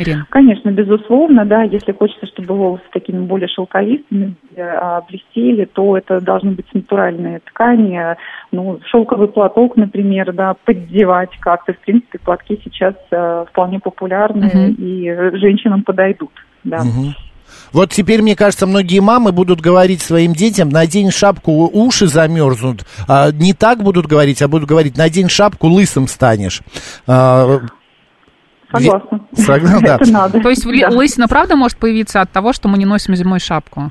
Ирина? 0.00 0.26
Конечно, 0.30 0.70
безусловно, 0.70 1.44
да, 1.44 1.62
если 1.62 1.92
хочется, 1.92 2.26
чтобы 2.26 2.54
волосы 2.54 2.84
такими 2.92 3.20
более 3.20 3.48
шелковистыми 3.48 4.34
а, 4.56 5.02
блестели, 5.02 5.64
то 5.66 5.96
это 5.96 6.20
должны 6.20 6.52
быть 6.52 6.66
натуральные 6.72 7.40
ткани, 7.40 8.16
ну, 8.52 8.80
шелковый 8.86 9.28
платок, 9.28 9.76
например, 9.76 10.32
да, 10.32 10.54
поддевать 10.64 11.30
как-то. 11.40 11.72
В 11.72 11.78
принципе, 11.78 12.18
платки 12.18 12.60
сейчас 12.64 12.94
э, 13.10 13.44
вполне 13.48 13.80
популярны 13.80 14.46
угу. 14.46 14.82
и 14.82 15.38
женщинам 15.38 15.82
подойдут, 15.82 16.32
да. 16.64 16.78
Угу. 16.78 17.14
Вот 17.72 17.90
теперь, 17.90 18.22
мне 18.22 18.36
кажется, 18.36 18.66
многие 18.66 19.00
мамы 19.00 19.32
будут 19.32 19.60
говорить 19.60 20.02
своим 20.02 20.32
детям, 20.32 20.68
надень 20.68 21.10
шапку, 21.10 21.68
уши 21.72 22.06
замерзнут. 22.06 22.84
А, 23.08 23.30
не 23.30 23.52
так 23.52 23.82
будут 23.82 24.06
говорить, 24.06 24.42
а 24.42 24.48
будут 24.48 24.68
говорить, 24.68 24.96
надень 24.96 25.28
шапку, 25.28 25.68
лысым 25.68 26.08
станешь. 26.08 26.62
А, 27.06 27.60
Согласна. 28.72 29.20
Согласна, 29.34 29.80
да. 29.80 29.96
Это 29.96 30.10
надо. 30.10 30.40
То 30.40 30.48
есть 30.48 30.64
да. 30.64 30.88
лысина 30.88 31.28
правда 31.28 31.56
может 31.56 31.78
появиться 31.78 32.20
от 32.20 32.30
того, 32.30 32.52
что 32.52 32.68
мы 32.68 32.78
не 32.78 32.86
носим 32.86 33.14
зимой 33.14 33.40
шапку? 33.40 33.90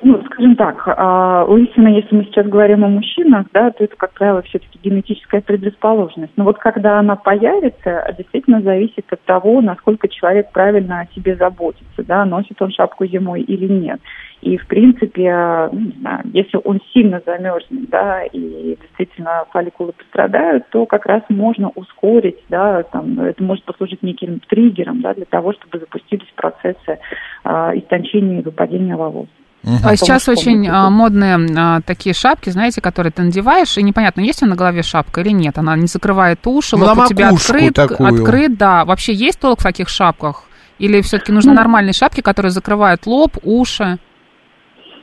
Ну, 0.00 0.22
скажем 0.26 0.54
так, 0.54 0.82
а, 0.86 1.44
лысина, 1.44 1.88
если 1.88 2.14
мы 2.14 2.24
сейчас 2.24 2.46
говорим 2.46 2.84
о 2.84 2.88
мужчинах, 2.88 3.46
да, 3.52 3.70
то 3.70 3.82
это, 3.82 3.96
как 3.96 4.12
правило, 4.12 4.42
все-таки 4.42 4.78
генетическая 4.80 5.40
предрасположенность. 5.40 6.32
Но 6.36 6.44
вот 6.44 6.58
когда 6.58 7.00
она 7.00 7.16
появится, 7.16 8.14
действительно 8.16 8.62
зависит 8.62 9.12
от 9.12 9.20
того, 9.22 9.60
насколько 9.60 10.08
человек 10.08 10.52
правильно 10.52 11.00
о 11.00 11.14
себе 11.14 11.34
заботится, 11.34 12.04
да, 12.04 12.24
носит 12.24 12.62
он 12.62 12.70
шапку 12.70 13.06
зимой 13.06 13.42
или 13.42 13.66
нет. 13.66 14.00
И, 14.40 14.56
в 14.56 14.68
принципе, 14.68 15.68
ну, 15.72 15.80
не 15.80 15.94
знаю, 15.98 16.20
если 16.32 16.60
он 16.62 16.80
сильно 16.92 17.20
замерзнет, 17.26 17.90
да, 17.90 18.22
и 18.22 18.76
действительно 18.80 19.46
фолликулы 19.50 19.92
пострадают, 19.92 20.68
то 20.70 20.86
как 20.86 21.06
раз 21.06 21.22
можно 21.28 21.70
ускорить, 21.70 22.38
да, 22.48 22.84
там, 22.84 23.18
это 23.20 23.42
может 23.42 23.64
послужить 23.64 24.04
неким 24.04 24.38
триггером, 24.48 25.00
да, 25.00 25.14
для 25.14 25.24
того, 25.24 25.52
чтобы 25.54 25.80
запустились 25.80 26.32
процессы 26.36 27.00
а, 27.42 27.76
истончения 27.76 28.38
и 28.38 28.44
выпадения 28.44 28.96
волос. 28.96 29.28
А 29.64 29.96
сейчас 29.96 30.28
очень 30.28 30.68
а, 30.68 30.88
модные 30.88 31.36
а, 31.56 31.80
такие 31.84 32.14
шапки, 32.14 32.50
знаете, 32.50 32.80
которые 32.80 33.12
ты 33.12 33.22
надеваешь, 33.22 33.76
и 33.76 33.82
непонятно, 33.82 34.20
есть 34.20 34.42
она 34.42 34.50
на 34.50 34.56
голове 34.56 34.82
шапка 34.82 35.20
или 35.20 35.30
нет. 35.30 35.58
Она 35.58 35.76
не 35.76 35.86
закрывает 35.86 36.46
уши, 36.46 36.76
ну, 36.76 36.86
лоб 36.86 36.98
у 36.98 37.06
тебя 37.06 37.30
открыт, 37.30 37.74
такую. 37.74 38.08
открыт, 38.08 38.56
да. 38.56 38.84
Вообще 38.84 39.12
есть 39.12 39.40
толк 39.40 39.60
в 39.60 39.64
таких 39.64 39.88
шапках? 39.88 40.44
Или 40.78 41.00
все-таки 41.00 41.32
нужны 41.32 41.50
ну, 41.50 41.56
нормальные 41.56 41.92
шапки, 41.92 42.20
которые 42.20 42.50
закрывают 42.50 43.06
лоб, 43.06 43.32
уши? 43.42 43.98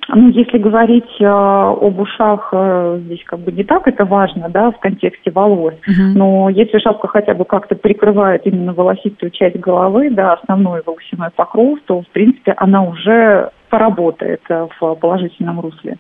Ну, 0.08 0.30
если 0.30 0.60
говорить 0.60 1.10
э, 1.20 1.26
об 1.26 2.00
ушах, 2.00 2.50
э, 2.52 3.00
здесь 3.06 3.24
как 3.26 3.40
бы 3.40 3.52
не 3.52 3.64
так 3.64 3.88
это 3.88 4.06
важно, 4.06 4.50
да, 4.50 4.72
в 4.72 4.80
контексте 4.80 5.32
волос. 5.32 5.74
Uh-huh. 5.74 6.14
Но 6.14 6.50
если 6.50 6.78
шапка 6.78 7.08
хотя 7.08 7.34
бы 7.34 7.44
как-то 7.44 7.76
прикрывает 7.76 8.46
именно 8.46 8.74
волосистую 8.74 9.32
часть 9.32 9.58
головы, 9.58 10.12
да, 10.12 10.34
основной 10.34 10.84
волосяной 10.86 11.32
покров, 11.36 11.80
то, 11.86 12.02
в 12.02 12.08
принципе, 12.10 12.54
она 12.58 12.84
уже 12.84 13.50
поработает 13.76 14.40
э, 14.48 14.68
в 14.80 14.96
положительном 14.96 15.60
русле. 15.60 15.98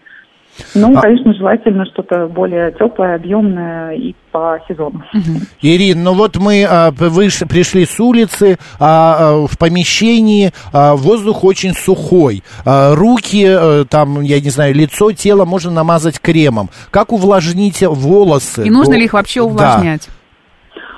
Ну, 0.73 0.97
а... 0.97 1.01
конечно, 1.01 1.33
желательно 1.33 1.85
что-то 1.85 2.27
более 2.27 2.71
теплое, 2.71 3.15
объемное 3.15 3.91
и 3.91 4.15
по 4.31 4.57
сезону. 4.65 5.03
Угу. 5.13 5.39
Ирина, 5.61 6.03
ну 6.03 6.13
вот 6.13 6.37
мы 6.37 6.63
а, 6.63 6.91
выше, 6.91 7.45
пришли 7.45 7.85
с 7.85 7.99
улицы, 7.99 8.57
а, 8.79 9.17
а, 9.19 9.47
в 9.47 9.57
помещении 9.57 10.51
а, 10.71 10.95
воздух 10.95 11.43
очень 11.43 11.73
сухой. 11.73 12.43
А, 12.65 12.95
руки, 12.95 13.45
а, 13.45 13.83
там, 13.83 14.21
я 14.21 14.39
не 14.39 14.49
знаю, 14.49 14.73
лицо, 14.73 15.11
тело 15.11 15.43
можно 15.43 15.71
намазать 15.71 16.21
кремом. 16.21 16.69
Как 16.91 17.11
увлажнить 17.11 17.81
волосы? 17.81 18.65
И 18.65 18.69
нужно 18.69 18.93
ли 18.93 19.03
их 19.03 19.13
вообще 19.13 19.41
увлажнять? 19.41 20.07
Да. 20.07 20.13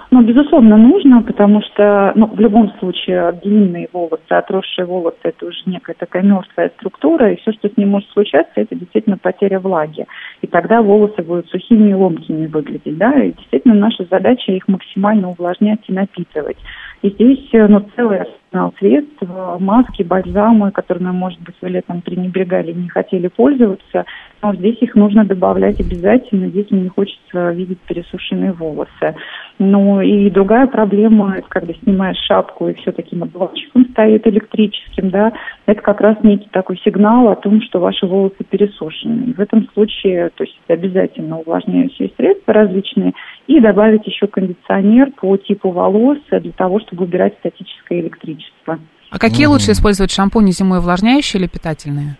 Ну, 0.10 0.22
безусловно, 0.22 0.78
нужно, 0.78 1.22
потому 1.22 1.62
что, 1.62 2.14
ну, 2.16 2.28
в 2.28 2.40
любом 2.40 2.72
случае, 2.80 3.34
длинные 3.44 3.90
волосы, 3.92 4.22
отросшие 4.30 4.86
волосы, 4.86 5.18
это 5.24 5.46
уже 5.46 5.58
некая 5.66 5.96
такая 6.00 6.24
мертвая 6.24 6.72
структура, 6.78 7.34
и 7.34 7.36
все, 7.42 7.52
что 7.52 7.68
с 7.68 7.76
ним 7.76 7.90
может 7.90 8.10
случаться, 8.12 8.54
это 8.56 8.74
действительно 8.74 9.18
потеря 9.18 9.60
влаги. 9.60 10.06
И 10.42 10.48
тогда 10.48 10.82
волосы 10.82 11.22
будут 11.24 11.50
сухими 11.50 11.90
и 11.90 11.94
ломкими 11.94 12.48
выглядеть, 12.48 12.98
да, 12.98 13.22
и 13.22 13.34
действительно 13.34 13.76
наша 13.76 14.06
задача 14.10 14.54
их 14.54 14.68
максимально 14.70 15.32
увлажнять 15.32 15.82
и 15.88 15.94
напитывать. 15.94 16.58
И 17.02 17.10
здесь, 17.10 17.50
ну, 17.52 17.86
целый 17.96 18.20
арсенал 18.20 18.74
средств, 18.80 19.22
маски, 19.60 20.04
бальзамы, 20.04 20.72
которыми, 20.72 21.12
может 21.12 21.40
быть, 21.42 21.56
вы 21.62 21.70
летом 21.70 22.02
пренебрегали, 22.02 22.72
не 22.72 22.88
хотели 22.88 23.28
пользоваться, 23.28 24.06
но 24.41 24.53
здесь 24.53 24.77
их 24.82 24.96
нужно 24.96 25.25
добавлять 25.25 25.79
обязательно, 25.79 26.46
если 26.46 26.75
не 26.75 26.89
хочется 26.89 27.51
видеть 27.51 27.79
пересушенные 27.88 28.51
волосы. 28.51 29.15
Ну 29.60 30.01
и 30.01 30.29
другая 30.29 30.67
проблема, 30.67 31.38
когда 31.48 31.74
снимаешь 31.74 32.17
шапку 32.27 32.67
и 32.67 32.74
все 32.75 32.91
таким 32.91 33.24
обводчиком 33.24 33.86
стоит 33.91 34.27
электрическим, 34.27 35.10
да, 35.10 35.34
это 35.65 35.82
как 35.82 36.01
раз 36.01 36.17
некий 36.24 36.50
такой 36.51 36.77
сигнал 36.77 37.29
о 37.29 37.36
том, 37.36 37.62
что 37.62 37.79
ваши 37.79 38.06
волосы 38.06 38.44
пересушены. 38.50 39.32
И 39.32 39.34
в 39.34 39.39
этом 39.39 39.67
случае, 39.74 40.29
то 40.36 40.44
есть 40.44 40.58
обязательно 40.67 41.39
увлажняющие 41.39 42.12
средства 42.15 42.53
различные 42.53 43.13
и 43.48 43.60
добавить 43.60 44.06
еще 44.06 44.27
кондиционер 44.27 45.12
по 45.12 45.36
типу 45.38 45.72
волос 45.72 46.20
для 46.29 46.51
того, 46.51 46.79
чтобы 46.79 47.06
убирать 47.06 47.34
статическое 47.39 48.01
электричество. 48.01 48.79
А 49.10 49.20
какие 49.20 49.48
mm-hmm. 49.48 49.50
лучше 49.50 49.72
использовать 49.72 50.12
шампуни 50.12 50.51
зимой, 50.51 50.79
увлажняющие 50.79 51.41
или 51.41 51.48
питательные? 51.48 52.17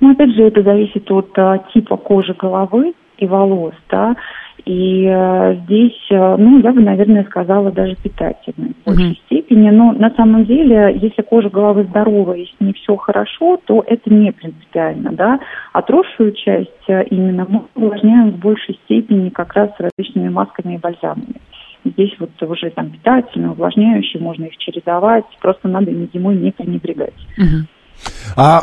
Ну, 0.00 0.12
опять 0.12 0.34
же, 0.34 0.42
это 0.44 0.62
зависит 0.62 1.10
от 1.10 1.30
а, 1.36 1.58
типа 1.72 1.96
кожи 1.96 2.34
головы 2.34 2.94
и 3.18 3.26
волос, 3.26 3.74
да. 3.90 4.16
И 4.64 5.06
э, 5.08 5.56
здесь, 5.64 5.98
э, 6.10 6.36
ну, 6.36 6.58
я 6.58 6.72
бы, 6.72 6.80
наверное, 6.80 7.24
сказала 7.24 7.70
даже 7.70 7.94
питательной 7.96 8.74
в 8.82 8.86
большей 8.86 9.12
mm-hmm. 9.12 9.24
степени. 9.26 9.70
Но 9.70 9.92
на 9.92 10.10
самом 10.10 10.44
деле, 10.44 10.98
если 11.00 11.22
кожа 11.22 11.48
головы 11.48 11.84
здорова, 11.84 12.34
если 12.34 12.56
не 12.60 12.72
все 12.74 12.96
хорошо, 12.96 13.58
то 13.64 13.82
это 13.86 14.12
не 14.12 14.30
принципиально, 14.30 15.12
да. 15.12 15.40
Отросшую 15.72 16.32
часть 16.32 16.70
э, 16.88 17.04
именно 17.04 17.46
мы 17.48 17.62
увлажняем 17.74 18.32
в 18.32 18.38
большей 18.40 18.78
степени 18.84 19.30
как 19.30 19.54
раз 19.54 19.70
различными 19.78 20.28
масками 20.28 20.74
и 20.74 20.78
бальзамами. 20.78 21.40
Здесь 21.84 22.14
вот 22.18 22.30
уже 22.42 22.70
там 22.70 22.90
питательные, 22.90 23.52
увлажняющие, 23.52 24.20
можно 24.20 24.44
их 24.44 24.56
чередовать, 24.58 25.24
просто 25.40 25.68
надо 25.68 25.92
зимой 26.12 26.36
не 26.36 26.50
пренебрегать. 26.50 27.14
А 28.36 28.58
а 28.58 28.62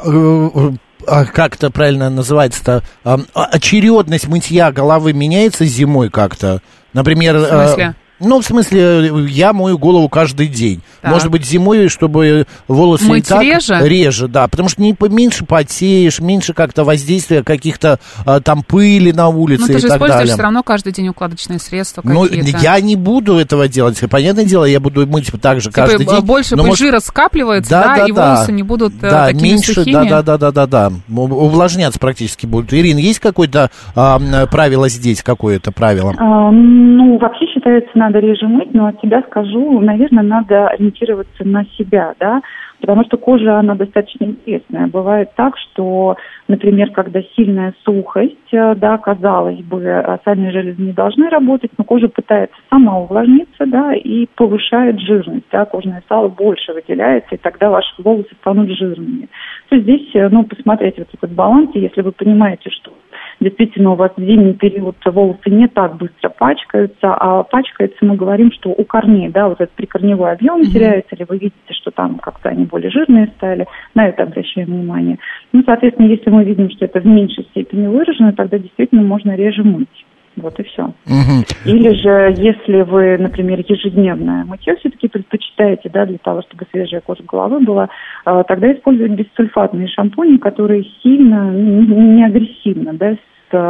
как 1.04 1.56
это 1.56 1.70
правильно 1.70 2.10
называется-то, 2.10 2.84
а, 3.04 3.20
очередность 3.34 4.28
мытья 4.28 4.72
головы 4.72 5.14
меняется 5.14 5.66
зимой 5.66 6.10
как-то? 6.10 6.62
Например, 6.94 7.38
в 7.38 7.46
смысле? 7.48 7.96
Ну, 8.20 8.40
в 8.42 8.46
смысле, 8.46 9.12
я 9.30 9.52
мою 9.52 9.78
голову 9.78 10.08
каждый 10.10 10.48
день. 10.48 10.82
Так. 11.02 11.12
Может 11.12 11.30
быть, 11.30 11.46
зимой, 11.46 11.90
чтобы 11.90 12.46
волосы 12.68 13.06
Мыть 13.06 13.26
и 13.26 13.30
так... 13.30 13.42
реже? 13.44 13.78
Реже, 13.82 14.28
да. 14.28 14.48
Потому 14.48 14.70
что 14.70 14.82
не, 14.82 14.96
меньше 15.10 15.44
потеешь, 15.46 16.20
меньше 16.20 16.54
как-то 16.54 16.84
воздействия 16.86 17.44
каких-то 17.44 18.00
а, 18.26 18.40
там 18.40 18.64
пыли 18.64 19.12
на 19.12 19.28
улице 19.28 19.62
Ну, 19.62 19.68
ты 19.68 19.74
и 19.74 19.78
же 19.78 19.88
так 19.88 19.98
используешь 19.98 20.20
далее. 20.20 20.34
все 20.34 20.44
равно 20.44 20.64
каждый 20.64 20.94
день 20.94 21.10
укладочные 21.10 21.60
средства 21.60 22.02
Ну, 22.06 22.26
я 22.26 22.80
не 22.80 22.96
буду 22.96 23.36
этого 23.38 23.68
делать. 23.68 24.00
Понятное 24.10 24.46
дело, 24.46 24.66
я 24.66 24.80
буду 24.80 25.06
мыть 25.06 25.30
так 25.42 25.60
же 25.60 25.70
Типа, 25.70 25.88
каждый 25.88 26.06
б- 26.06 26.12
день. 26.16 26.22
больше 26.26 26.56
но, 26.56 26.64
может, 26.64 26.80
жира 26.80 27.00
скапливается, 27.00 27.70
да, 27.70 27.84
да, 27.84 27.96
да, 27.98 28.06
и 28.08 28.12
да. 28.12 28.36
волосы 28.36 28.52
не 28.54 28.64
будут 28.64 28.94
э, 29.04 29.10
да, 29.10 29.26
такими 29.28 29.44
меньше, 29.50 29.74
сухими. 29.74 29.94
да, 29.94 30.04
да, 30.06 30.38
да, 30.38 30.38
да, 30.38 30.52
да, 30.52 30.68
да. 30.68 30.92
Увлажняться 31.22 32.00
практически 32.00 32.46
будут. 32.46 32.74
Ирина, 32.74 33.00
есть 33.00 33.20
какое-то 33.20 33.70
а, 33.96 34.20
правило 34.48 34.88
здесь, 34.90 35.22
какое-то 35.22 35.72
правило? 35.72 36.14
А, 36.18 36.52
Ну, 36.52 37.18
вообще 37.18 37.46
считается, 37.54 37.90
надо 38.06 38.20
реже 38.20 38.48
мыть, 38.48 38.74
но 38.74 38.88
от 38.88 39.02
себя 39.02 39.24
скажу, 39.24 39.80
наверное, 39.80 40.24
надо 40.24 40.68
ориентироваться 40.68 41.44
на 41.44 41.66
себя, 41.78 42.14
да, 42.20 42.42
потому 42.80 43.04
что 43.06 43.18
кожа, 43.18 43.58
она 43.58 43.74
достаточно 43.74 44.26
интересная. 44.26 44.88
Бывает 44.88 45.32
так, 45.36 45.58
что, 45.58 46.18
например, 46.48 46.92
когда 46.92 47.22
сильная 47.36 47.74
сухость, 47.84 48.54
э, 48.54 48.76
да, 48.76 48.98
казалось 49.00 49.62
бы, 49.62 49.82
э, 49.82 50.18
сальные 50.24 50.52
железы 50.52 50.82
не 50.82 50.94
должны 50.94 51.30
работать, 51.30 51.72
но 51.78 51.84
кожа 51.84 52.08
пытается 52.08 52.56
сама 52.70 53.00
увлажниться, 53.00 53.66
да, 53.66 53.96
и 53.96 54.28
повышает 54.36 55.00
жирность, 55.00 55.46
да, 55.52 55.66
кожное 55.66 56.04
сало 56.08 56.28
больше 56.28 56.74
выделяется, 56.74 57.36
и 57.36 57.40
тогда 57.40 57.72
ваши 57.72 57.90
волосы 57.98 58.30
станут 58.42 58.70
жирными. 58.70 59.30
То 59.70 59.76
есть 59.78 59.88
здесь, 59.88 60.16
э, 60.16 60.30
ну, 60.30 60.44
посмотреть 60.44 61.00
вот 61.00 61.08
этот 61.12 61.32
баланс, 61.32 61.72
и 61.74 61.80
если 61.80 62.02
вы 62.02 62.12
понимаете, 62.12 62.70
что 62.70 62.92
действительно 63.40 63.92
у 63.92 63.96
вас 63.96 64.12
в 64.16 64.22
зимний 64.22 64.54
период 64.54 64.96
волосы 65.06 65.50
не 65.50 65.68
так 65.68 65.98
быстро 65.98 66.30
пачкаются, 66.30 67.14
а 67.14 67.44
пачкается, 67.44 67.98
мы 68.06 68.16
говорим, 68.16 68.52
что 68.52 68.70
у 68.70 68.84
корней, 68.84 69.30
да, 69.30 69.48
вот 69.48 69.62
этот 69.62 69.74
прикорневой 69.76 70.32
объем 70.32 70.64
теряется, 70.64 71.16
или 71.16 71.26
вы 71.28 71.38
видите, 71.38 71.74
что 71.74 71.92
там 71.92 72.18
как-то 72.18 72.50
они 72.50 72.66
более 72.66 72.92
жирные 72.92 73.28
стали, 73.38 73.66
на 73.94 74.08
это 74.08 74.24
обращаем 74.24 74.68
внимание. 74.68 75.18
Ну, 75.52 75.64
соответственно, 75.66 76.08
если 76.08 76.30
мы 76.30 76.44
видим, 76.44 76.70
что 76.70 76.86
это 76.86 77.00
в 77.00 77.06
меньшей 77.06 77.44
степени 77.46 77.88
выражено, 77.88 78.34
тогда 78.34 78.58
действительно 78.58 79.02
можно 79.02 79.36
реже 79.36 79.64
мыть. 79.64 80.05
Вот 80.38 80.60
и 80.60 80.64
все. 80.64 80.94
Мгм. 81.06 81.46
Или 81.66 81.94
же, 81.94 82.36
если 82.38 82.82
вы, 82.82 83.18
например, 83.18 83.64
ежедневное 83.68 84.44
мытье 84.44 84.76
все-таки 84.76 85.08
предпочитаете, 85.08 85.90
да, 85.90 86.06
для 86.06 86.18
того, 86.18 86.42
чтобы 86.42 86.66
свежая 86.72 87.02
кожа 87.02 87.24
головы 87.24 87.60
была, 87.62 87.90
а, 88.26 88.44
тогда 88.44 88.72
использовать 88.74 89.14
бессульфатные 89.14 89.88
шампуни, 89.88 90.38
которые 90.38 90.86
сильно, 91.02 91.52
не 91.52 92.26
агрессивно, 92.26 92.94
да, 92.94 93.16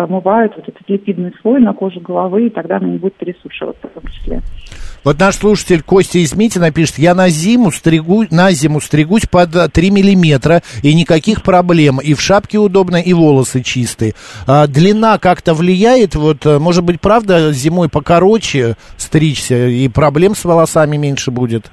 смывают 0.07 0.53
вот 0.55 0.67
этот 0.67 0.87
липидный 0.87 1.33
слой 1.41 1.59
на 1.61 1.73
коже 1.73 1.99
головы, 1.99 2.47
и 2.47 2.49
тогда 2.49 2.77
она 2.77 2.87
не 2.87 2.97
будет 2.97 3.15
пересушиваться 3.15 3.87
в 3.87 3.99
том 3.99 4.11
числе. 4.11 4.41
Вот 5.03 5.19
наш 5.19 5.35
слушатель 5.35 5.83
Костя 5.83 6.17
из 6.17 6.35
Митина 6.35 6.71
пишет, 6.71 6.97
я 6.97 7.13
на 7.13 7.29
зиму 7.29 7.71
стригу, 7.71 8.25
на 8.31 8.51
зиму 8.51 8.81
стригусь 8.81 9.27
под 9.27 9.55
э, 9.55 9.69
3 9.69 9.91
миллиметра, 9.91 10.63
и 10.81 10.95
никаких 10.95 11.43
проблем. 11.43 11.99
И 11.99 12.15
в 12.15 12.21
шапке 12.21 12.57
удобно, 12.57 12.97
и 12.97 13.13
волосы 13.13 13.61
чистые. 13.61 14.15
А, 14.47 14.65
длина 14.65 15.19
как-то 15.19 15.53
влияет, 15.53 16.15
вот, 16.15 16.45
э, 16.47 16.57
может 16.57 16.83
быть, 16.83 16.99
правда, 16.99 17.53
зимой 17.53 17.87
покороче 17.87 18.77
стричься, 18.97 19.67
и 19.67 19.87
проблем 19.89 20.33
с 20.33 20.43
волосами 20.43 20.97
меньше 20.97 21.29
будет? 21.29 21.69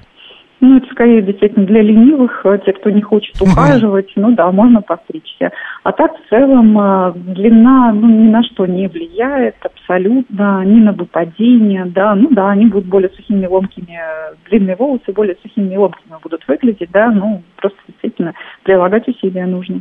Ну, 0.65 0.77
это 0.77 0.87
скорее 0.93 1.23
действительно 1.23 1.67
для 1.67 1.83
ленивых, 1.83 2.47
э, 2.47 2.61
те, 2.65 2.73
кто 2.73 2.89
не 2.89 3.03
хочет 3.03 3.35
ухаживать, 3.43 4.13
ну 4.15 4.31
да, 4.31 4.53
можно 4.53 4.81
постричься. 4.81 5.51
А 5.83 5.91
так, 5.91 6.13
в 6.13 6.29
целом, 6.31 6.79
э, 6.79 7.13
длина, 7.35 7.93
ну, 7.93 8.09
ни 8.09 8.31
на 8.31 8.45
что 8.45 8.67
не 8.67 8.87
влияет 8.87 9.57
абсолютно, 9.61 10.65
ни 10.65 10.79
на 10.79 10.93
выпадение, 10.93 11.87
да, 11.87 12.15
ну 12.15 12.29
да, 12.31 12.51
они 12.51 12.67
будут 12.67 12.87
более 12.89 13.11
сухими, 13.11 13.45
ломкими, 13.45 13.99
э, 13.99 14.35
длинные 14.49 14.77
волосы 14.77 15.13
более 15.13 15.35
сухими 15.43 15.75
и 15.75 15.77
ломкими 15.77 16.15
будут 16.23 16.47
выглядеть, 16.47 16.93
да, 16.93 17.11
ну, 17.11 17.43
просто 17.57 17.79
действительно 17.89 18.33
прилагать 18.63 19.09
усилия 19.09 19.47
нужно. 19.47 19.81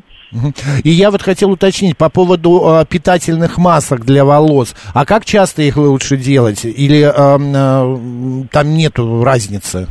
И 0.84 0.90
я 0.90 1.12
вот 1.12 1.22
хотел 1.22 1.52
уточнить 1.52 1.96
по 1.96 2.10
поводу 2.10 2.60
э, 2.66 2.86
питательных 2.90 3.60
масок 3.60 4.04
для 4.04 4.26
волос. 4.26 4.76
А 4.96 5.06
как 5.06 5.26
часто 5.26 5.62
их 5.62 5.78
лучше 5.78 6.18
делать? 6.18 6.66
Или 6.66 7.04
эм, 7.04 8.44
э, 8.44 8.48
там 8.52 8.74
нету 8.74 9.24
разницы? 9.24 9.88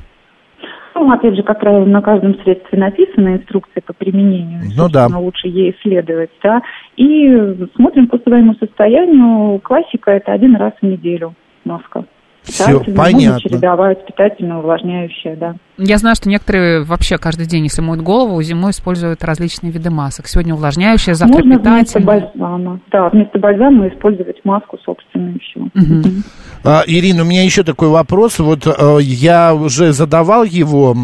Ну, 1.00 1.10
опять 1.10 1.34
же, 1.34 1.42
как 1.42 1.60
правило, 1.60 1.86
на 1.86 2.02
каждом 2.02 2.34
средстве 2.42 2.78
написана 2.78 3.36
инструкция 3.36 3.80
по 3.80 3.94
применению. 3.94 4.60
Ну 4.76 4.86
да. 4.90 5.06
Лучше 5.06 5.48
ей 5.48 5.74
следовать, 5.80 6.28
да. 6.42 6.60
И 6.96 7.56
смотрим 7.74 8.06
по 8.06 8.18
своему 8.18 8.54
состоянию. 8.60 9.58
Классика– 9.60 10.10
это 10.12 10.32
один 10.32 10.56
раз 10.56 10.74
в 10.78 10.84
неделю 10.84 11.32
маска. 11.64 12.04
Все, 12.42 12.64
Питательная, 12.64 12.96
Можно 12.96 13.04
понятно. 13.04 13.40
чередовать 13.40 14.06
питательную, 14.06 14.58
увлажняющая, 14.60 15.36
да. 15.36 15.54
Я 15.78 15.98
знаю, 15.98 16.16
что 16.16 16.28
некоторые 16.28 16.82
вообще 16.84 17.16
каждый 17.18 17.46
день, 17.46 17.64
если 17.64 17.80
моют 17.82 18.02
голову, 18.02 18.42
зимой 18.42 18.72
используют 18.72 19.22
различные 19.24 19.70
виды 19.72 19.90
масок. 19.90 20.26
Сегодня 20.26 20.54
увлажняющая, 20.54 21.14
завтра 21.14 21.36
Можно 21.44 21.58
вместо 21.58 21.84
питательная. 21.84 22.06
бальзама. 22.32 22.80
Да, 22.90 23.08
вместо 23.10 23.38
бальзама 23.38 23.88
использовать 23.88 24.44
маску 24.44 24.78
собственную 24.84 25.34
еще. 25.36 25.60
Мгм. 25.74 26.24
А, 26.64 26.82
Ирина, 26.86 27.22
у 27.22 27.26
меня 27.26 27.44
еще 27.44 27.62
такой 27.62 27.88
вопрос. 27.88 28.38
Вот 28.38 28.66
э, 28.66 28.98
я 29.02 29.54
уже 29.54 29.92
задавал 29.92 30.44
его 30.44 30.96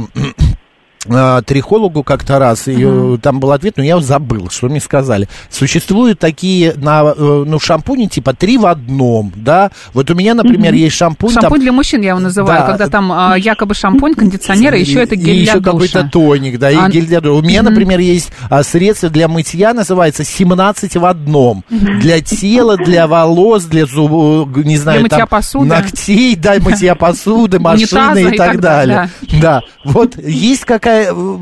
трихологу 1.47 2.03
как-то 2.03 2.39
раз, 2.39 2.69
и 2.69 2.77
э, 2.79 3.19
там 3.23 3.41
был 3.41 3.53
ответ, 3.53 3.75
но 3.77 3.83
я 3.85 3.99
забыл, 4.01 4.49
что 4.51 4.69
мне 4.69 4.81
сказали. 4.81 5.29
Существуют 5.51 6.19
такие 6.19 6.75
на, 6.77 7.13
э, 7.17 7.45
ну, 7.47 7.59
шампуни 7.59 8.07
типа 8.07 8.35
три 8.35 8.59
в 8.59 8.67
одном, 8.67 9.33
да? 9.35 9.71
Вот 9.95 10.11
у 10.11 10.15
меня, 10.15 10.35
например, 10.35 10.75
есть 10.75 10.97
шампунь... 10.97 11.33
там- 11.33 11.43
Шампунь 11.43 11.61
для 11.61 11.73
мужчин 11.73 12.01
я 12.03 12.11
его 12.11 12.21
называю, 12.21 12.61
Да. 12.61 12.67
когда 12.67 12.89
там 12.89 13.13
а, 13.13 13.37
якобы 13.37 13.75
шампунь, 13.75 14.15
кондиционер, 14.15 14.75
и 14.75 14.81
еще 14.81 15.03
это 15.03 15.15
И 15.15 15.19
гель 15.19 15.35
еще 15.37 15.53
для 15.61 15.73
душа. 15.73 15.73
какой-то 15.73 16.09
тоник, 16.13 16.59
да, 16.59 16.71
и 16.71 16.77
А- 16.77 16.89
гель 16.89 17.07
для 17.07 17.21
душа. 17.21 17.35
У 17.35 17.43
меня, 17.43 17.63
например, 17.63 18.01
есть 18.01 18.31
а, 18.51 18.63
средство 18.63 19.09
для 19.09 19.29
мытья, 19.29 19.73
называется 19.75 20.25
17 20.25 20.97
в 20.97 21.05
одном. 21.05 21.65
Для 21.71 22.21
тела, 22.21 22.77
для 22.77 23.07
волос, 23.07 23.65
для 23.65 23.87
зубов, 23.87 24.49
не 24.57 24.77
знаю, 24.77 25.03
мытья 25.03 25.19
там, 25.19 25.29
посуды. 25.29 25.67
ногтей, 25.69 26.37
да, 26.37 26.55
мытья 26.61 26.95
посуды, 26.95 27.59
машины 27.59 28.25
и 28.31 28.35
и 28.35 28.37
так 28.37 28.61
далее, 28.61 29.09
Да, 29.41 29.63
вот 29.85 30.17
есть 30.19 30.65
какая... 30.65 30.96
э, 31.03 31.39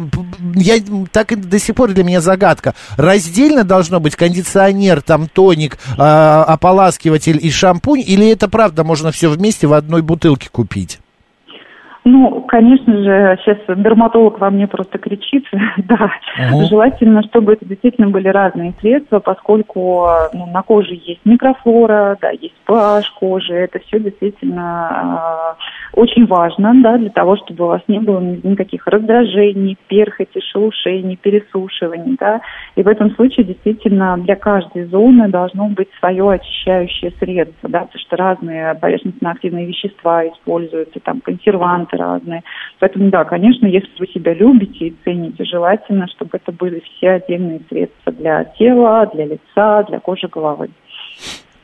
Я 0.54 0.76
так 1.12 1.32
и 1.32 1.36
до 1.36 1.58
сих 1.58 1.74
пор 1.74 1.92
для 1.92 2.04
меня 2.04 2.20
загадка. 2.20 2.74
Раздельно 2.96 3.64
должно 3.64 4.00
быть 4.00 4.16
кондиционер, 4.16 5.02
там 5.02 5.28
тоник, 5.28 5.78
а, 5.96 6.44
ополаскиватель 6.44 7.38
и 7.40 7.50
шампунь, 7.50 8.02
или 8.06 8.28
это 8.28 8.48
правда 8.48 8.84
можно 8.84 9.12
все 9.12 9.28
вместе 9.28 9.66
в 9.66 9.72
одной 9.72 10.02
бутылке 10.02 10.48
купить? 10.50 10.98
Ну, 12.06 12.42
конечно 12.42 12.92
же, 12.92 13.38
сейчас 13.42 13.58
дерматолог 13.78 14.38
во 14.38 14.50
мне 14.50 14.66
просто 14.66 14.98
кричит, 14.98 15.46
да. 15.78 16.10
Ага. 16.36 16.64
Желательно, 16.66 17.22
чтобы 17.22 17.54
это 17.54 17.64
действительно 17.64 18.10
были 18.10 18.28
разные 18.28 18.74
средства, 18.80 19.20
поскольку 19.20 20.06
ну, 20.34 20.46
на 20.46 20.62
коже 20.62 20.94
есть 20.94 21.22
микрофлора, 21.24 22.18
да, 22.20 22.30
есть 22.30 22.54
pH 22.66 23.04
кожи, 23.18 23.54
это 23.54 23.78
все 23.86 24.00
действительно 24.00 25.56
э, 25.94 25.98
очень 25.98 26.26
важно, 26.26 26.74
да, 26.82 26.98
для 26.98 27.08
того, 27.08 27.36
чтобы 27.36 27.64
у 27.64 27.68
вас 27.68 27.80
не 27.88 28.00
было 28.00 28.20
ни- 28.20 28.46
никаких 28.46 28.86
раздражений, 28.86 29.78
перхоти, 29.88 30.40
шелушений, 30.52 31.16
пересушиваний, 31.16 32.16
да. 32.20 32.42
И 32.76 32.82
в 32.82 32.88
этом 32.88 33.12
случае 33.12 33.46
действительно 33.46 34.18
для 34.18 34.36
каждой 34.36 34.84
зоны 34.84 35.28
должно 35.28 35.68
быть 35.68 35.88
свое 36.00 36.32
очищающее 36.32 37.12
средство, 37.18 37.70
да, 37.70 37.80
потому 37.80 37.98
что 37.98 38.16
разные 38.16 38.74
поверхностно-активные 38.74 39.64
вещества 39.64 40.26
используются, 40.28 41.00
там 41.00 41.22
консерванты 41.22 41.93
разные. 41.96 42.42
Поэтому, 42.78 43.10
да, 43.10 43.24
конечно, 43.24 43.66
если 43.66 43.90
вы 43.98 44.06
себя 44.08 44.34
любите 44.34 44.88
и 44.88 44.96
цените, 45.04 45.44
желательно, 45.44 46.06
чтобы 46.08 46.30
это 46.34 46.52
были 46.52 46.80
все 46.80 47.10
отдельные 47.10 47.60
средства 47.68 48.12
для 48.12 48.44
тела, 48.58 49.10
для 49.14 49.26
лица, 49.26 49.84
для 49.88 50.00
кожи 50.00 50.28
головы. 50.28 50.70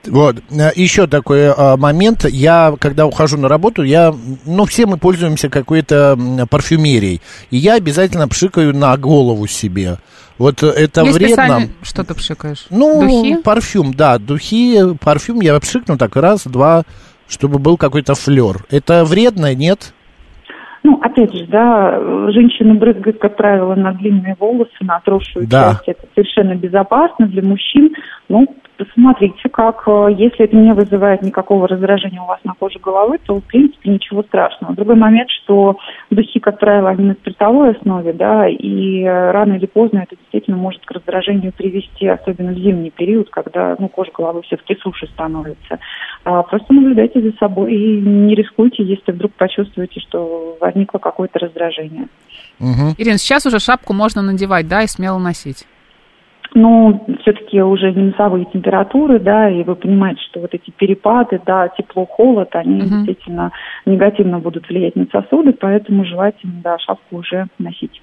Вот, 0.07 0.37
э, 0.51 0.71
еще 0.77 1.07
такой 1.07 1.41
э, 1.41 1.77
момент, 1.77 2.25
я, 2.25 2.75
когда 2.81 3.07
ухожу 3.07 3.37
на 3.37 3.49
работу, 3.49 3.83
я, 3.83 4.15
ну, 4.47 4.65
все 4.65 4.87
мы 4.87 4.97
пользуемся 4.97 5.51
какой-то 5.51 6.19
парфюмерией, 6.51 7.21
и 7.51 7.59
я 7.59 7.75
обязательно 7.75 8.27
пшикаю 8.27 8.75
на 8.75 8.97
голову 8.97 9.47
себе. 9.47 9.99
Вот 10.39 10.63
э, 10.63 10.69
это 10.69 11.03
Есть 11.03 11.19
вредно. 11.19 11.35
специально... 11.35 11.69
Что 11.83 12.05
ты 12.05 12.15
пшикаешь? 12.15 12.67
Ну, 12.71 13.03
Духи? 13.03 13.43
парфюм, 13.43 13.93
да, 13.93 14.19
духи, 14.19 14.95
парфюм 14.99 15.43
я 15.43 15.61
пшикну 15.61 15.99
так 15.99 16.17
раз, 16.17 16.47
два, 16.47 16.85
чтобы 17.29 17.59
был 17.59 17.77
какой-то 17.77 18.15
флер. 18.15 18.65
Это 18.71 19.05
вредно, 19.05 19.55
нет? 19.55 19.93
Ну, 20.83 20.99
опять 21.03 21.35
же, 21.35 21.47
да, 21.47 22.01
женщины 22.31 22.75
брызгают, 22.75 23.19
как 23.19 23.37
правило, 23.37 23.75
на 23.75 23.93
длинные 23.93 24.35
волосы, 24.39 24.73
на 24.81 24.97
отросшую 24.97 25.47
Да. 25.47 25.75
часть. 25.85 25.89
Это 25.89 26.07
совершенно 26.15 26.55
безопасно 26.55 27.27
для 27.27 27.43
мужчин. 27.43 27.95
Ну, 28.29 28.47
посмотрите, 28.85 29.49
как 29.49 29.83
э, 29.87 30.09
если 30.17 30.45
это 30.45 30.57
не 30.57 30.73
вызывает 30.73 31.23
никакого 31.23 31.69
раздражения 31.69 32.21
у 32.21 32.27
вас 32.27 32.41
на 32.45 32.55
коже 32.55 32.79
головы, 32.79 33.19
то 33.25 33.37
в 33.37 33.45
принципе 33.45 33.91
ничего 33.91 34.23
страшного. 34.23 34.75
Другой 34.75 34.97
момент, 34.97 35.29
что 35.31 35.77
духи, 36.11 36.41
как 36.41 36.59
правило, 36.59 36.91
они 36.91 37.05
на 37.05 37.15
спиртовой 37.15 37.73
основе, 37.73 38.13
да, 38.13 38.49
и 38.49 39.03
э, 39.03 39.31
рано 39.33 39.55
или 39.55 39.67
поздно 39.67 39.99
это 39.99 40.17
действительно 40.17 40.57
может 40.57 40.85
к 40.85 40.91
раздражению 40.91 41.53
привести, 41.53 42.07
особенно 42.07 42.53
в 42.53 42.59
зимний 42.59 42.91
период, 42.91 43.29
когда 43.31 43.77
ну, 43.79 43.89
кожа 43.89 44.11
головы 44.13 44.43
все-таки 44.43 44.77
суше 44.81 45.07
становится. 45.09 45.79
А 46.25 46.43
просто 46.43 46.73
наблюдайте 46.73 47.21
за 47.21 47.33
собой 47.39 47.75
и 47.75 48.01
не 48.01 48.35
рискуйте, 48.35 48.83
если 48.83 49.13
вдруг 49.13 49.33
почувствуете, 49.33 50.01
что 50.01 50.57
возникло 50.61 50.99
какое-то 50.99 51.39
раздражение. 51.39 52.09
Угу. 52.59 52.95
Ирина, 52.99 53.19
сейчас 53.19 53.47
уже 53.47 53.59
шапку 53.59 53.93
можно 53.93 54.23
надевать, 54.23 54.69
да, 54.69 54.83
и 54.83 54.87
смело 54.87 55.19
носить? 55.19 55.67
Ну, 56.53 57.07
все-таки 57.23 57.61
уже 57.61 57.93
минусовые 57.93 58.45
температуры, 58.53 59.21
да, 59.21 59.49
и 59.49 59.63
вы 59.63 59.77
понимаете, 59.77 60.21
что 60.31 60.41
вот 60.41 60.53
эти 60.53 60.71
перепады, 60.71 61.41
да, 61.47 61.69
тепло-холод, 61.69 62.49
они 62.53 62.83
угу. 62.83 62.89
действительно 62.89 63.53
негативно 63.87 64.41
будут 64.41 64.69
влиять 64.69 64.97
на 64.97 65.07
сосуды, 65.13 65.53
поэтому 65.53 66.05
желательно, 66.05 66.55
да, 66.65 66.77
шапку 66.79 67.19
уже 67.19 67.47
носить. 67.59 68.03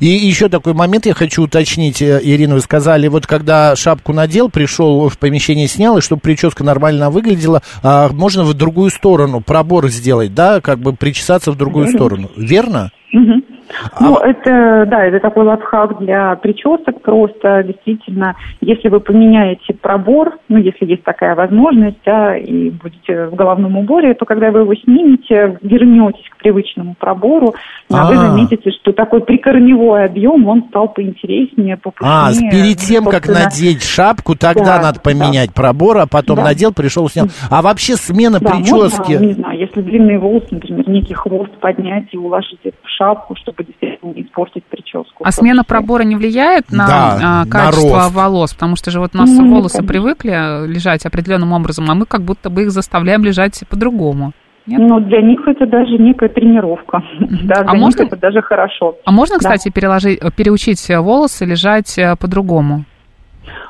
И 0.00 0.06
еще 0.06 0.48
такой 0.48 0.74
момент 0.74 1.06
я 1.06 1.14
хочу 1.14 1.42
уточнить, 1.42 2.00
э, 2.00 2.20
Ирина, 2.22 2.54
вы 2.54 2.60
сказали, 2.60 3.08
вот 3.08 3.26
когда 3.26 3.74
шапку 3.74 4.12
надел, 4.12 4.48
пришел 4.48 5.08
в 5.08 5.18
помещение, 5.18 5.66
снял, 5.66 5.98
и 5.98 6.00
чтобы 6.00 6.20
прическа 6.20 6.62
нормально 6.62 7.10
выглядела, 7.10 7.62
а 7.82 8.08
можно 8.12 8.44
в 8.44 8.54
другую 8.54 8.90
сторону 8.90 9.40
пробор 9.40 9.88
сделать, 9.88 10.34
да, 10.34 10.60
как 10.60 10.78
бы 10.78 10.92
причесаться 10.92 11.50
в 11.50 11.56
другую 11.56 11.86
Верно. 11.86 11.98
сторону, 11.98 12.28
верно? 12.36 12.90
Угу. 13.12 13.47
А... 13.92 14.04
Ну, 14.04 14.16
это, 14.16 14.86
да, 14.86 15.04
это 15.04 15.20
такой 15.20 15.44
лайфхак 15.44 15.98
для 15.98 16.36
причесок. 16.36 17.02
Просто 17.02 17.62
действительно, 17.64 18.36
если 18.60 18.88
вы 18.88 19.00
поменяете 19.00 19.74
пробор, 19.74 20.38
ну, 20.48 20.58
если 20.58 20.86
есть 20.86 21.04
такая 21.04 21.34
возможность, 21.34 21.98
да, 22.04 22.36
и 22.36 22.70
будете 22.70 23.26
в 23.26 23.34
головном 23.34 23.76
уборе, 23.76 24.14
то 24.14 24.24
когда 24.24 24.50
вы 24.50 24.60
его 24.60 24.74
снимете, 24.74 25.58
вернетесь 25.62 26.28
к 26.30 26.38
привычному 26.38 26.94
пробору, 26.98 27.54
а 27.90 28.08
вы 28.08 28.16
заметите, 28.16 28.70
что 28.70 28.92
такой 28.92 29.20
прикорневой 29.20 30.04
объем, 30.04 30.46
он 30.46 30.64
стал 30.68 30.88
поинтереснее, 30.88 31.76
попушнее. 31.76 32.48
А, 32.48 32.50
перед 32.50 32.78
тем, 32.78 33.04
как 33.04 33.28
надеть 33.28 33.82
шапку, 33.82 34.34
тогда 34.34 34.76
да, 34.76 34.82
надо 34.82 35.00
поменять 35.00 35.48
да. 35.48 35.62
пробор, 35.62 35.98
а 35.98 36.06
потом 36.06 36.36
да. 36.36 36.44
надел, 36.44 36.72
пришел, 36.72 37.08
снял. 37.08 37.26
А 37.50 37.62
вообще 37.62 37.96
смена 37.96 38.38
да, 38.40 38.50
прически... 38.50 39.12
Можно, 39.12 39.24
не 39.24 39.32
знаю, 39.32 39.58
если 39.58 39.80
длинные 39.80 40.18
волосы, 40.18 40.46
например, 40.50 40.88
некий 40.88 41.14
хвост 41.14 41.52
поднять 41.60 42.06
и 42.12 42.16
уложить 42.16 42.60
в 42.62 42.88
шапку, 42.88 43.34
чтобы 43.36 43.64
действительно 43.68 44.12
не 44.12 44.22
испортить 44.22 44.64
прическу. 44.64 45.24
А 45.24 45.30
смена 45.30 45.62
пробора 45.64 46.02
не 46.02 46.16
влияет 46.16 46.70
на 46.70 46.86
да, 46.86 47.42
а, 47.42 47.46
качество 47.46 47.98
на 47.98 48.08
волос? 48.08 48.54
Потому 48.54 48.76
что 48.76 48.90
же 48.90 49.00
вот 49.00 49.10
у 49.14 49.18
нас 49.18 49.30
ну, 49.30 49.48
волосы 49.48 49.78
конечно. 49.78 49.92
привыкли 49.92 50.66
лежать 50.66 51.06
определенным 51.06 51.52
образом, 51.52 51.90
а 51.90 51.94
мы 51.94 52.06
как 52.06 52.22
будто 52.22 52.50
бы 52.50 52.62
их 52.62 52.70
заставляем 52.70 53.24
лежать 53.24 53.62
по-другому. 53.68 54.32
Нет? 54.66 54.80
Ну, 54.80 55.00
для 55.00 55.22
них 55.22 55.40
это 55.46 55.66
даже 55.66 55.92
некая 55.96 56.28
тренировка. 56.28 57.02
Да, 57.44 57.64
а 57.66 57.74
можно, 57.74 58.02
это 58.02 58.16
даже 58.16 58.42
хорошо. 58.42 58.96
А 59.04 59.10
можно, 59.10 59.38
кстати, 59.38 59.68
да. 59.68 59.72
переложить, 59.72 60.20
переучить 60.36 60.86
волосы 60.90 61.46
лежать 61.46 61.96
э, 61.98 62.16
по-другому? 62.20 62.84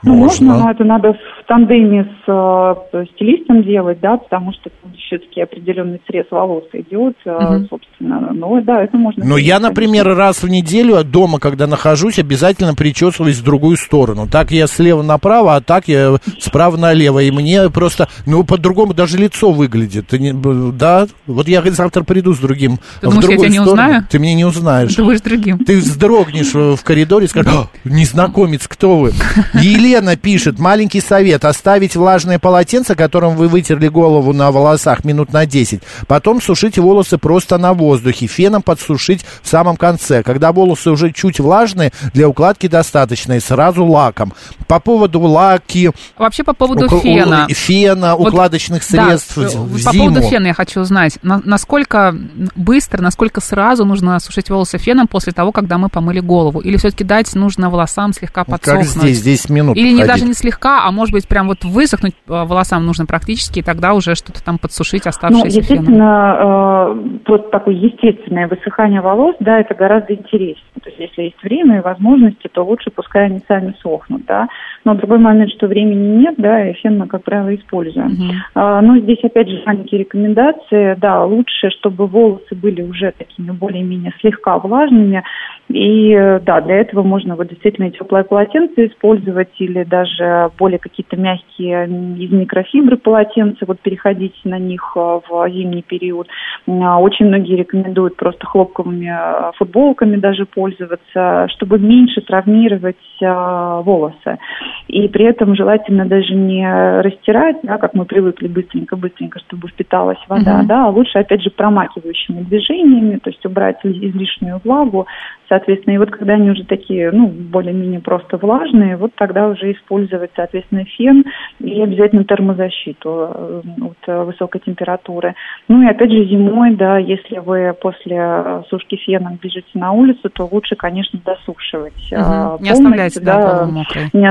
Ну, 0.03 0.15
можно, 0.15 0.47
можно 0.47 0.65
но 0.65 0.71
это 0.73 0.85
надо 0.85 1.13
в 1.13 1.38
тандеме 1.49 2.05
с 2.05 2.85
э, 2.93 3.05
стилистом 3.15 3.65
делать, 3.65 3.99
да, 4.01 4.19
потому 4.19 4.53
что 4.53 4.71
все-таки 5.07 5.41
определенный 5.41 6.01
срез 6.07 6.27
волос 6.31 6.65
идет, 6.75 7.17
угу. 7.25 7.67
собственно. 7.71 8.31
Ну, 8.35 8.61
да, 8.63 8.85
это 8.85 8.97
можно. 8.99 9.25
Но 9.25 9.39
я, 9.39 9.59
например, 9.59 10.05
конечно. 10.05 10.23
раз 10.23 10.43
в 10.43 10.49
неделю 10.49 11.03
дома, 11.05 11.39
когда 11.39 11.67
нахожусь, 11.67 12.19
обязательно 12.19 12.75
причесываюсь 12.75 13.39
в 13.39 13.45
другую 13.45 13.79
сторону. 13.79 14.29
Так 14.31 14.51
я 14.51 14.67
слева 14.67 15.03
направо, 15.03 15.57
а 15.57 15.61
так 15.63 15.89
я 15.89 16.17
справа 16.39 16.77
налево. 16.77 17.21
И 17.21 17.31
мне 17.31 17.71
просто, 17.71 18.09
ну, 18.27 18.45
по-другому 18.45 18.93
даже 18.93 19.17
лицо 19.17 19.51
выглядит. 19.51 20.13
Не, 20.13 20.35
да, 20.73 21.07
вот 21.27 21.49
я 21.49 21.63
завтра 21.63 22.05
приду 22.05 22.35
с 22.35 22.39
другим. 22.39 22.79
Ты 23.01 23.09
думаешь, 23.09 23.29
я 23.29 23.37
тебя 23.39 23.49
не 23.49 23.61
узнаю? 23.61 24.05
Ты 24.11 24.19
меня 24.19 24.35
не 24.35 24.45
узнаешь. 24.45 24.95
Ты 24.95 25.03
будешь 25.03 25.23
другим. 25.23 25.59
Ты 25.65 25.79
вздрогнешь 25.79 26.53
в 26.53 26.85
коридоре 26.85 27.25
и 27.25 27.29
скажешь, 27.29 27.53
незнакомец, 27.85 28.69
кто 28.69 28.99
вы? 28.99 29.13
Елена 29.55 30.17
пишет, 30.17 30.59
маленький 30.59 31.01
совет, 31.01 31.38
оставить 31.45 31.97
влажное 31.97 32.39
полотенце, 32.39 32.95
которым 32.95 33.37
вы 33.37 33.49
вытерли 33.49 33.89
голову 33.89 34.33
на 34.33 34.51
волосах 34.51 35.05
минут 35.05 35.33
на 35.33 35.47
10, 35.47 35.83
потом 36.07 36.41
сушить 36.41 36.79
волосы 36.79 37.19
просто 37.19 37.59
на 37.59 37.75
воздухе, 37.75 38.27
феном 38.27 38.63
подсушить 38.63 39.25
в 39.43 39.49
самом 39.49 39.77
конце. 39.77 40.23
Когда 40.23 40.53
волосы 40.53 40.91
уже 40.91 41.13
чуть 41.13 41.41
влажные, 41.41 41.93
для 42.15 42.29
укладки 42.29 42.67
достаточно, 42.67 43.35
и 43.35 43.41
сразу 43.41 43.85
лаком. 43.85 44.33
По 44.67 44.81
поводу 44.81 45.21
лаки... 45.21 45.91
Вообще 46.17 46.45
по 46.45 46.53
поводу 46.53 46.87
ук- 46.87 47.03
фена. 47.03 47.47
Фена, 47.49 48.17
вот, 48.17 48.29
укладочных 48.29 48.83
средств 48.83 49.37
да, 49.37 49.49
в, 49.49 49.55
в 49.55 49.85
По 49.85 49.93
зиму. 49.93 50.07
поводу 50.07 50.29
фена 50.29 50.47
я 50.49 50.55
хочу 50.55 50.81
узнать, 50.81 51.19
на, 51.23 51.41
насколько 51.45 52.15
быстро, 52.55 53.03
насколько 53.03 53.41
сразу 53.41 53.85
нужно 53.85 54.19
сушить 54.21 54.51
волосы 54.51 54.79
феном 54.79 55.07
после 55.07 55.33
того, 55.33 55.53
когда 55.53 55.79
мы 55.79 55.89
помыли 55.89 56.21
голову? 56.21 56.61
Или 56.61 56.77
все-таки 56.77 57.05
дать 57.05 57.35
нужно 57.35 57.71
волосам 57.71 58.13
слегка 58.13 58.45
подсохнуть? 58.45 58.87
Как 58.87 59.03
здесь, 59.03 59.19
здесь 59.19 59.49
минут 59.49 59.77
Или 59.77 59.93
не, 59.93 60.05
даже 60.05 60.25
не 60.25 60.35
слегка, 60.35 60.85
а 60.85 60.91
может 60.91 61.13
быть 61.13 61.28
прям 61.29 61.49
вот 61.49 61.65
высохнуть 61.65 62.15
э, 62.15 62.19
волосам 62.27 62.85
нужно 62.85 63.07
практически, 63.07 63.61
и 63.61 63.63
тогда 63.63 63.95
уже 63.95 64.15
что-то 64.15 64.45
там 64.45 64.59
подсушить 64.59 65.05
ну, 65.05 65.11
оставшееся 65.11 65.57
Ну, 65.57 65.63
естественно, 65.63 66.37
э, 66.41 67.19
вот 67.27 67.51
такое 67.51 67.75
естественное 67.75 68.49
высыхание 68.49 69.01
волос, 69.01 69.37
да, 69.41 69.61
это 69.61 69.75
гораздо 69.75 70.15
интереснее. 70.15 70.57
То 70.83 70.89
есть 70.91 71.01
если 71.01 71.23
есть 71.23 71.43
время 71.43 71.79
и 71.79 71.83
возможности, 71.83 72.49
то 72.51 72.65
лучше 72.65 72.91
пускай 72.91 73.27
они 73.27 73.41
сами 73.47 73.75
сохнут, 73.81 74.25
да. 74.27 74.49
Но 74.85 74.95
другой 74.95 75.19
момент, 75.19 75.51
что 75.53 75.67
времени 75.67 76.19
нет, 76.19 76.35
да, 76.39 76.69
и 76.69 76.73
фен 76.75 76.99
мы, 76.99 77.07
как 77.07 77.23
правило, 77.25 77.55
используем. 77.55 78.09
Uh-huh. 78.09 78.35
А, 78.55 78.81
но 78.81 78.99
здесь, 78.99 79.23
опять 79.23 79.49
же, 79.49 79.63
маленькие 79.67 80.01
рекомендации. 80.01 80.97
Да, 80.99 81.25
лучше, 81.25 81.71
чтобы 81.71 82.07
волосы 82.07 82.55
были 82.55 82.83
уже 82.83 83.13
такими 83.17 83.51
более-менее 83.51 84.13
слегка 84.21 84.59
влажными, 84.59 85.23
и 85.69 86.39
да, 86.43 86.61
для 86.63 86.77
этого 86.77 87.03
можно 87.03 87.37
вот 87.37 87.49
действительно 87.49 87.91
теплое 87.91 88.25
полотенце 88.25 88.87
использовать 88.87 89.51
или 89.59 89.85
даже 89.85 90.51
более 90.59 90.79
какие-то 90.79 91.17
мягкие 91.19 91.85
из 91.87 92.31
микрофибры 92.31 92.97
полотенца, 92.97 93.65
вот 93.67 93.81
переходить 93.81 94.35
на 94.45 94.59
них 94.59 94.93
э, 94.97 95.21
в 95.29 95.49
зимний 95.51 95.83
период. 95.83 96.29
А, 96.67 96.99
очень 97.01 97.27
многие 97.27 97.57
рекомендуют 97.57 98.17
просто 98.17 98.47
хлопковыми 98.47 99.11
э, 99.11 99.53
футболками 99.57 100.17
даже 100.17 100.47
пользоваться, 100.47 101.49
чтобы 101.51 101.79
меньше 101.79 102.21
травмировать 102.21 102.97
э, 103.21 103.81
волосы. 103.85 104.39
И 104.87 105.09
при 105.09 105.27
этом 105.27 105.55
желательно 105.55 106.07
даже 106.07 106.35
не 106.35 106.67
растирать, 107.03 107.57
да, 107.63 107.79
как 107.79 107.95
мы 107.95 108.05
привыкли 108.05 108.49
быстренько-быстренько, 108.49 109.41
чтобы 109.41 109.69
впиталась 109.69 110.19
вода, 110.29 110.63
uh-huh. 110.63 110.67
да, 110.67 110.87
а 110.87 110.91
лучше, 110.91 111.19
опять 111.19 111.43
же, 111.43 111.51
промакивающими 111.51 112.43
движениями, 112.43 113.19
то 113.19 113.31
есть 113.31 113.45
убрать 113.45 113.79
излишнюю 113.83 114.61
влагу, 114.65 115.07
соответственно, 115.49 115.95
и 115.95 115.99
вот 115.99 116.11
когда 116.11 116.35
они 116.35 116.51
уже 116.51 116.65
такие, 116.65 117.11
ну, 117.11 117.29
более-менее 117.29 118.01
просто 118.01 118.37
влажные, 118.37 118.97
вот 118.97 119.13
тогда 119.15 119.49
уже 119.49 119.73
использовать, 119.73 120.31
соответственно, 120.37 120.81
фен 120.99 121.25
и 121.61 121.81
обязательно 121.81 122.25
термозащиту 122.25 123.31
э, 123.33 123.63
от 123.81 124.09
э, 124.09 124.25
высокой 124.25 124.61
температуры. 124.61 125.35
Ну 125.69 125.83
и 125.83 125.87
опять 125.87 126.11
же 126.11 126.25
зимой, 126.25 126.75
да, 126.75 126.99
если 126.99 127.39
вы 127.39 127.75
после 127.81 128.17
э, 128.19 128.63
сушки 128.69 128.97
феном 128.97 129.39
бежите 129.41 129.69
на 129.75 129.93
улицу, 129.93 130.29
то 130.29 130.49
лучше, 130.51 130.77
конечно, 130.77 131.19
досушивать. 131.25 132.13
Угу. 132.13 132.63
Не 132.63 132.71
оставлять, 132.71 133.19
да, 133.23 133.67
мокрой. 133.67 134.11
Не 134.13 134.27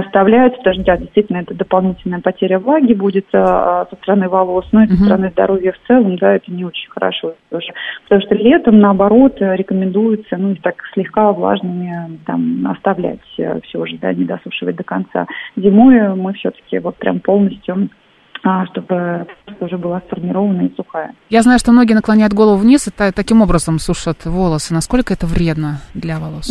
потому 0.58 0.75
что, 0.75 0.84
да, 0.84 0.97
действительно, 0.97 1.38
это 1.38 1.56
дополнительная 1.56 2.19
потеря 2.19 2.60
влаги 2.60 2.93
будет 2.93 3.25
со 3.32 3.88
стороны 4.01 4.30
волос, 4.30 4.65
но 4.71 4.84
и 4.84 4.88
со 4.88 4.95
стороны 4.95 5.30
здоровья 5.32 5.71
в 5.71 5.88
целом, 5.88 6.17
да, 6.17 6.36
это 6.36 6.51
не 6.51 6.65
очень 6.65 6.89
хорошо 6.89 7.34
тоже. 7.49 7.73
Потому 8.03 8.21
что 8.21 8.36
летом, 8.36 8.80
наоборот, 8.80 9.38
рекомендуется, 9.39 10.38
ну, 10.38 10.51
и 10.51 10.56
так 10.56 10.75
слегка 10.93 11.32
влажными 11.32 12.19
там 12.25 12.67
оставлять 12.67 13.19
все 13.27 13.86
же, 13.86 13.97
да, 13.97 14.13
не 14.13 14.25
досушивать 14.25 14.75
до 14.75 14.84
конца. 14.84 15.27
Зимой 15.56 16.15
мы 16.15 16.34
все-таки 16.34 16.57
вот 16.82 16.96
прям 16.98 17.20
полностью 17.20 17.89
а, 18.43 18.65
чтобы 18.67 19.28
уже 19.60 19.78
была 19.78 20.02
сформирована 20.08 20.62
и 20.62 20.76
сухая. 20.76 21.13
Я 21.30 21.41
знаю, 21.41 21.60
что 21.60 21.72
многие 21.72 21.93
наклоняют 21.93 22.34
голову 22.34 22.58
вниз 22.58 22.88
и 22.88 22.91
таким 22.91 23.41
образом 23.41 23.80
сушат 23.80 24.26
волосы. 24.26 24.74
Насколько 24.74 25.13
это 25.13 25.26
вредно 25.26 25.80
для 25.93 26.20
волос? 26.20 26.48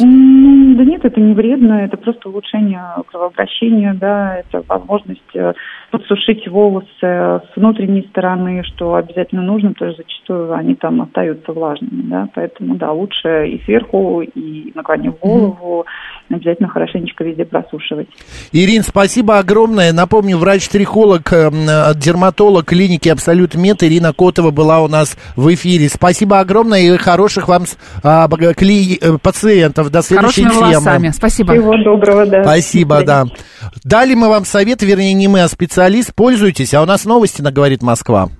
да 0.76 0.84
нет, 0.84 1.04
это 1.04 1.20
не 1.20 1.32
вредно, 1.32 1.84
это 1.84 1.96
просто 1.96 2.28
улучшение 2.28 2.82
кровообращения, 3.06 3.94
да, 3.94 4.36
это 4.36 4.62
возможность 4.68 5.22
э, 5.34 5.54
подсушить 5.96 6.46
волосы 6.48 6.86
с 7.00 7.56
внутренней 7.56 8.06
стороны, 8.10 8.62
что 8.64 8.94
обязательно 8.94 9.42
нужно, 9.42 9.72
потому 9.72 9.92
что 9.92 10.02
зачастую 10.02 10.52
они 10.54 10.74
там 10.74 11.00
остаются 11.02 11.52
влажными, 11.52 12.02
да, 12.02 12.28
поэтому, 12.34 12.76
да, 12.76 12.92
лучше 12.92 13.48
и 13.48 13.62
сверху, 13.64 14.20
и 14.22 14.72
наклонив 14.74 15.18
голову, 15.18 15.86
обязательно 16.28 16.68
хорошенечко 16.68 17.24
везде 17.24 17.44
просушивать. 17.44 18.08
Ирин, 18.52 18.82
спасибо 18.82 19.38
огромное. 19.38 19.92
Напомню, 19.92 20.36
врач-трихолог 20.36 21.32
э, 21.32 21.50
э, 21.50 21.94
дерматолог 21.94 22.66
клиники 22.66 23.08
Абсолют 23.08 23.54
Мед 23.54 23.82
Ирина 23.82 24.12
Котова 24.12 24.50
была 24.50 24.80
у 24.82 24.88
нас 24.88 25.16
в 25.36 25.52
эфире. 25.54 25.88
Спасибо 25.88 26.40
огромное 26.40 26.80
и 26.80 26.96
хороших 26.98 27.48
вам 27.48 27.64
а, 28.02 28.28
кли- 28.28 28.98
э, 29.00 29.18
пациентов. 29.22 29.90
До 29.90 30.02
следующей 30.02 30.42
Хорошими 30.42 30.60
темы. 30.60 30.72
волосами. 30.72 31.08
Спасибо. 31.08 31.52
Всего 31.54 31.76
доброго, 31.78 32.26
да. 32.26 32.42
Спасибо, 32.42 33.02
да. 33.04 33.24
Дали 33.84 34.14
мы 34.14 34.28
вам 34.28 34.44
совет, 34.44 34.82
вернее, 34.82 35.14
не 35.14 35.28
мы, 35.28 35.42
а 35.42 35.48
специалист. 35.86 36.14
Пользуйтесь. 36.14 36.74
А 36.74 36.82
у 36.82 36.86
нас 36.86 37.04
новости 37.04 37.42
на 37.42 37.52
«Говорит 37.52 37.82
Москва». 37.82 38.30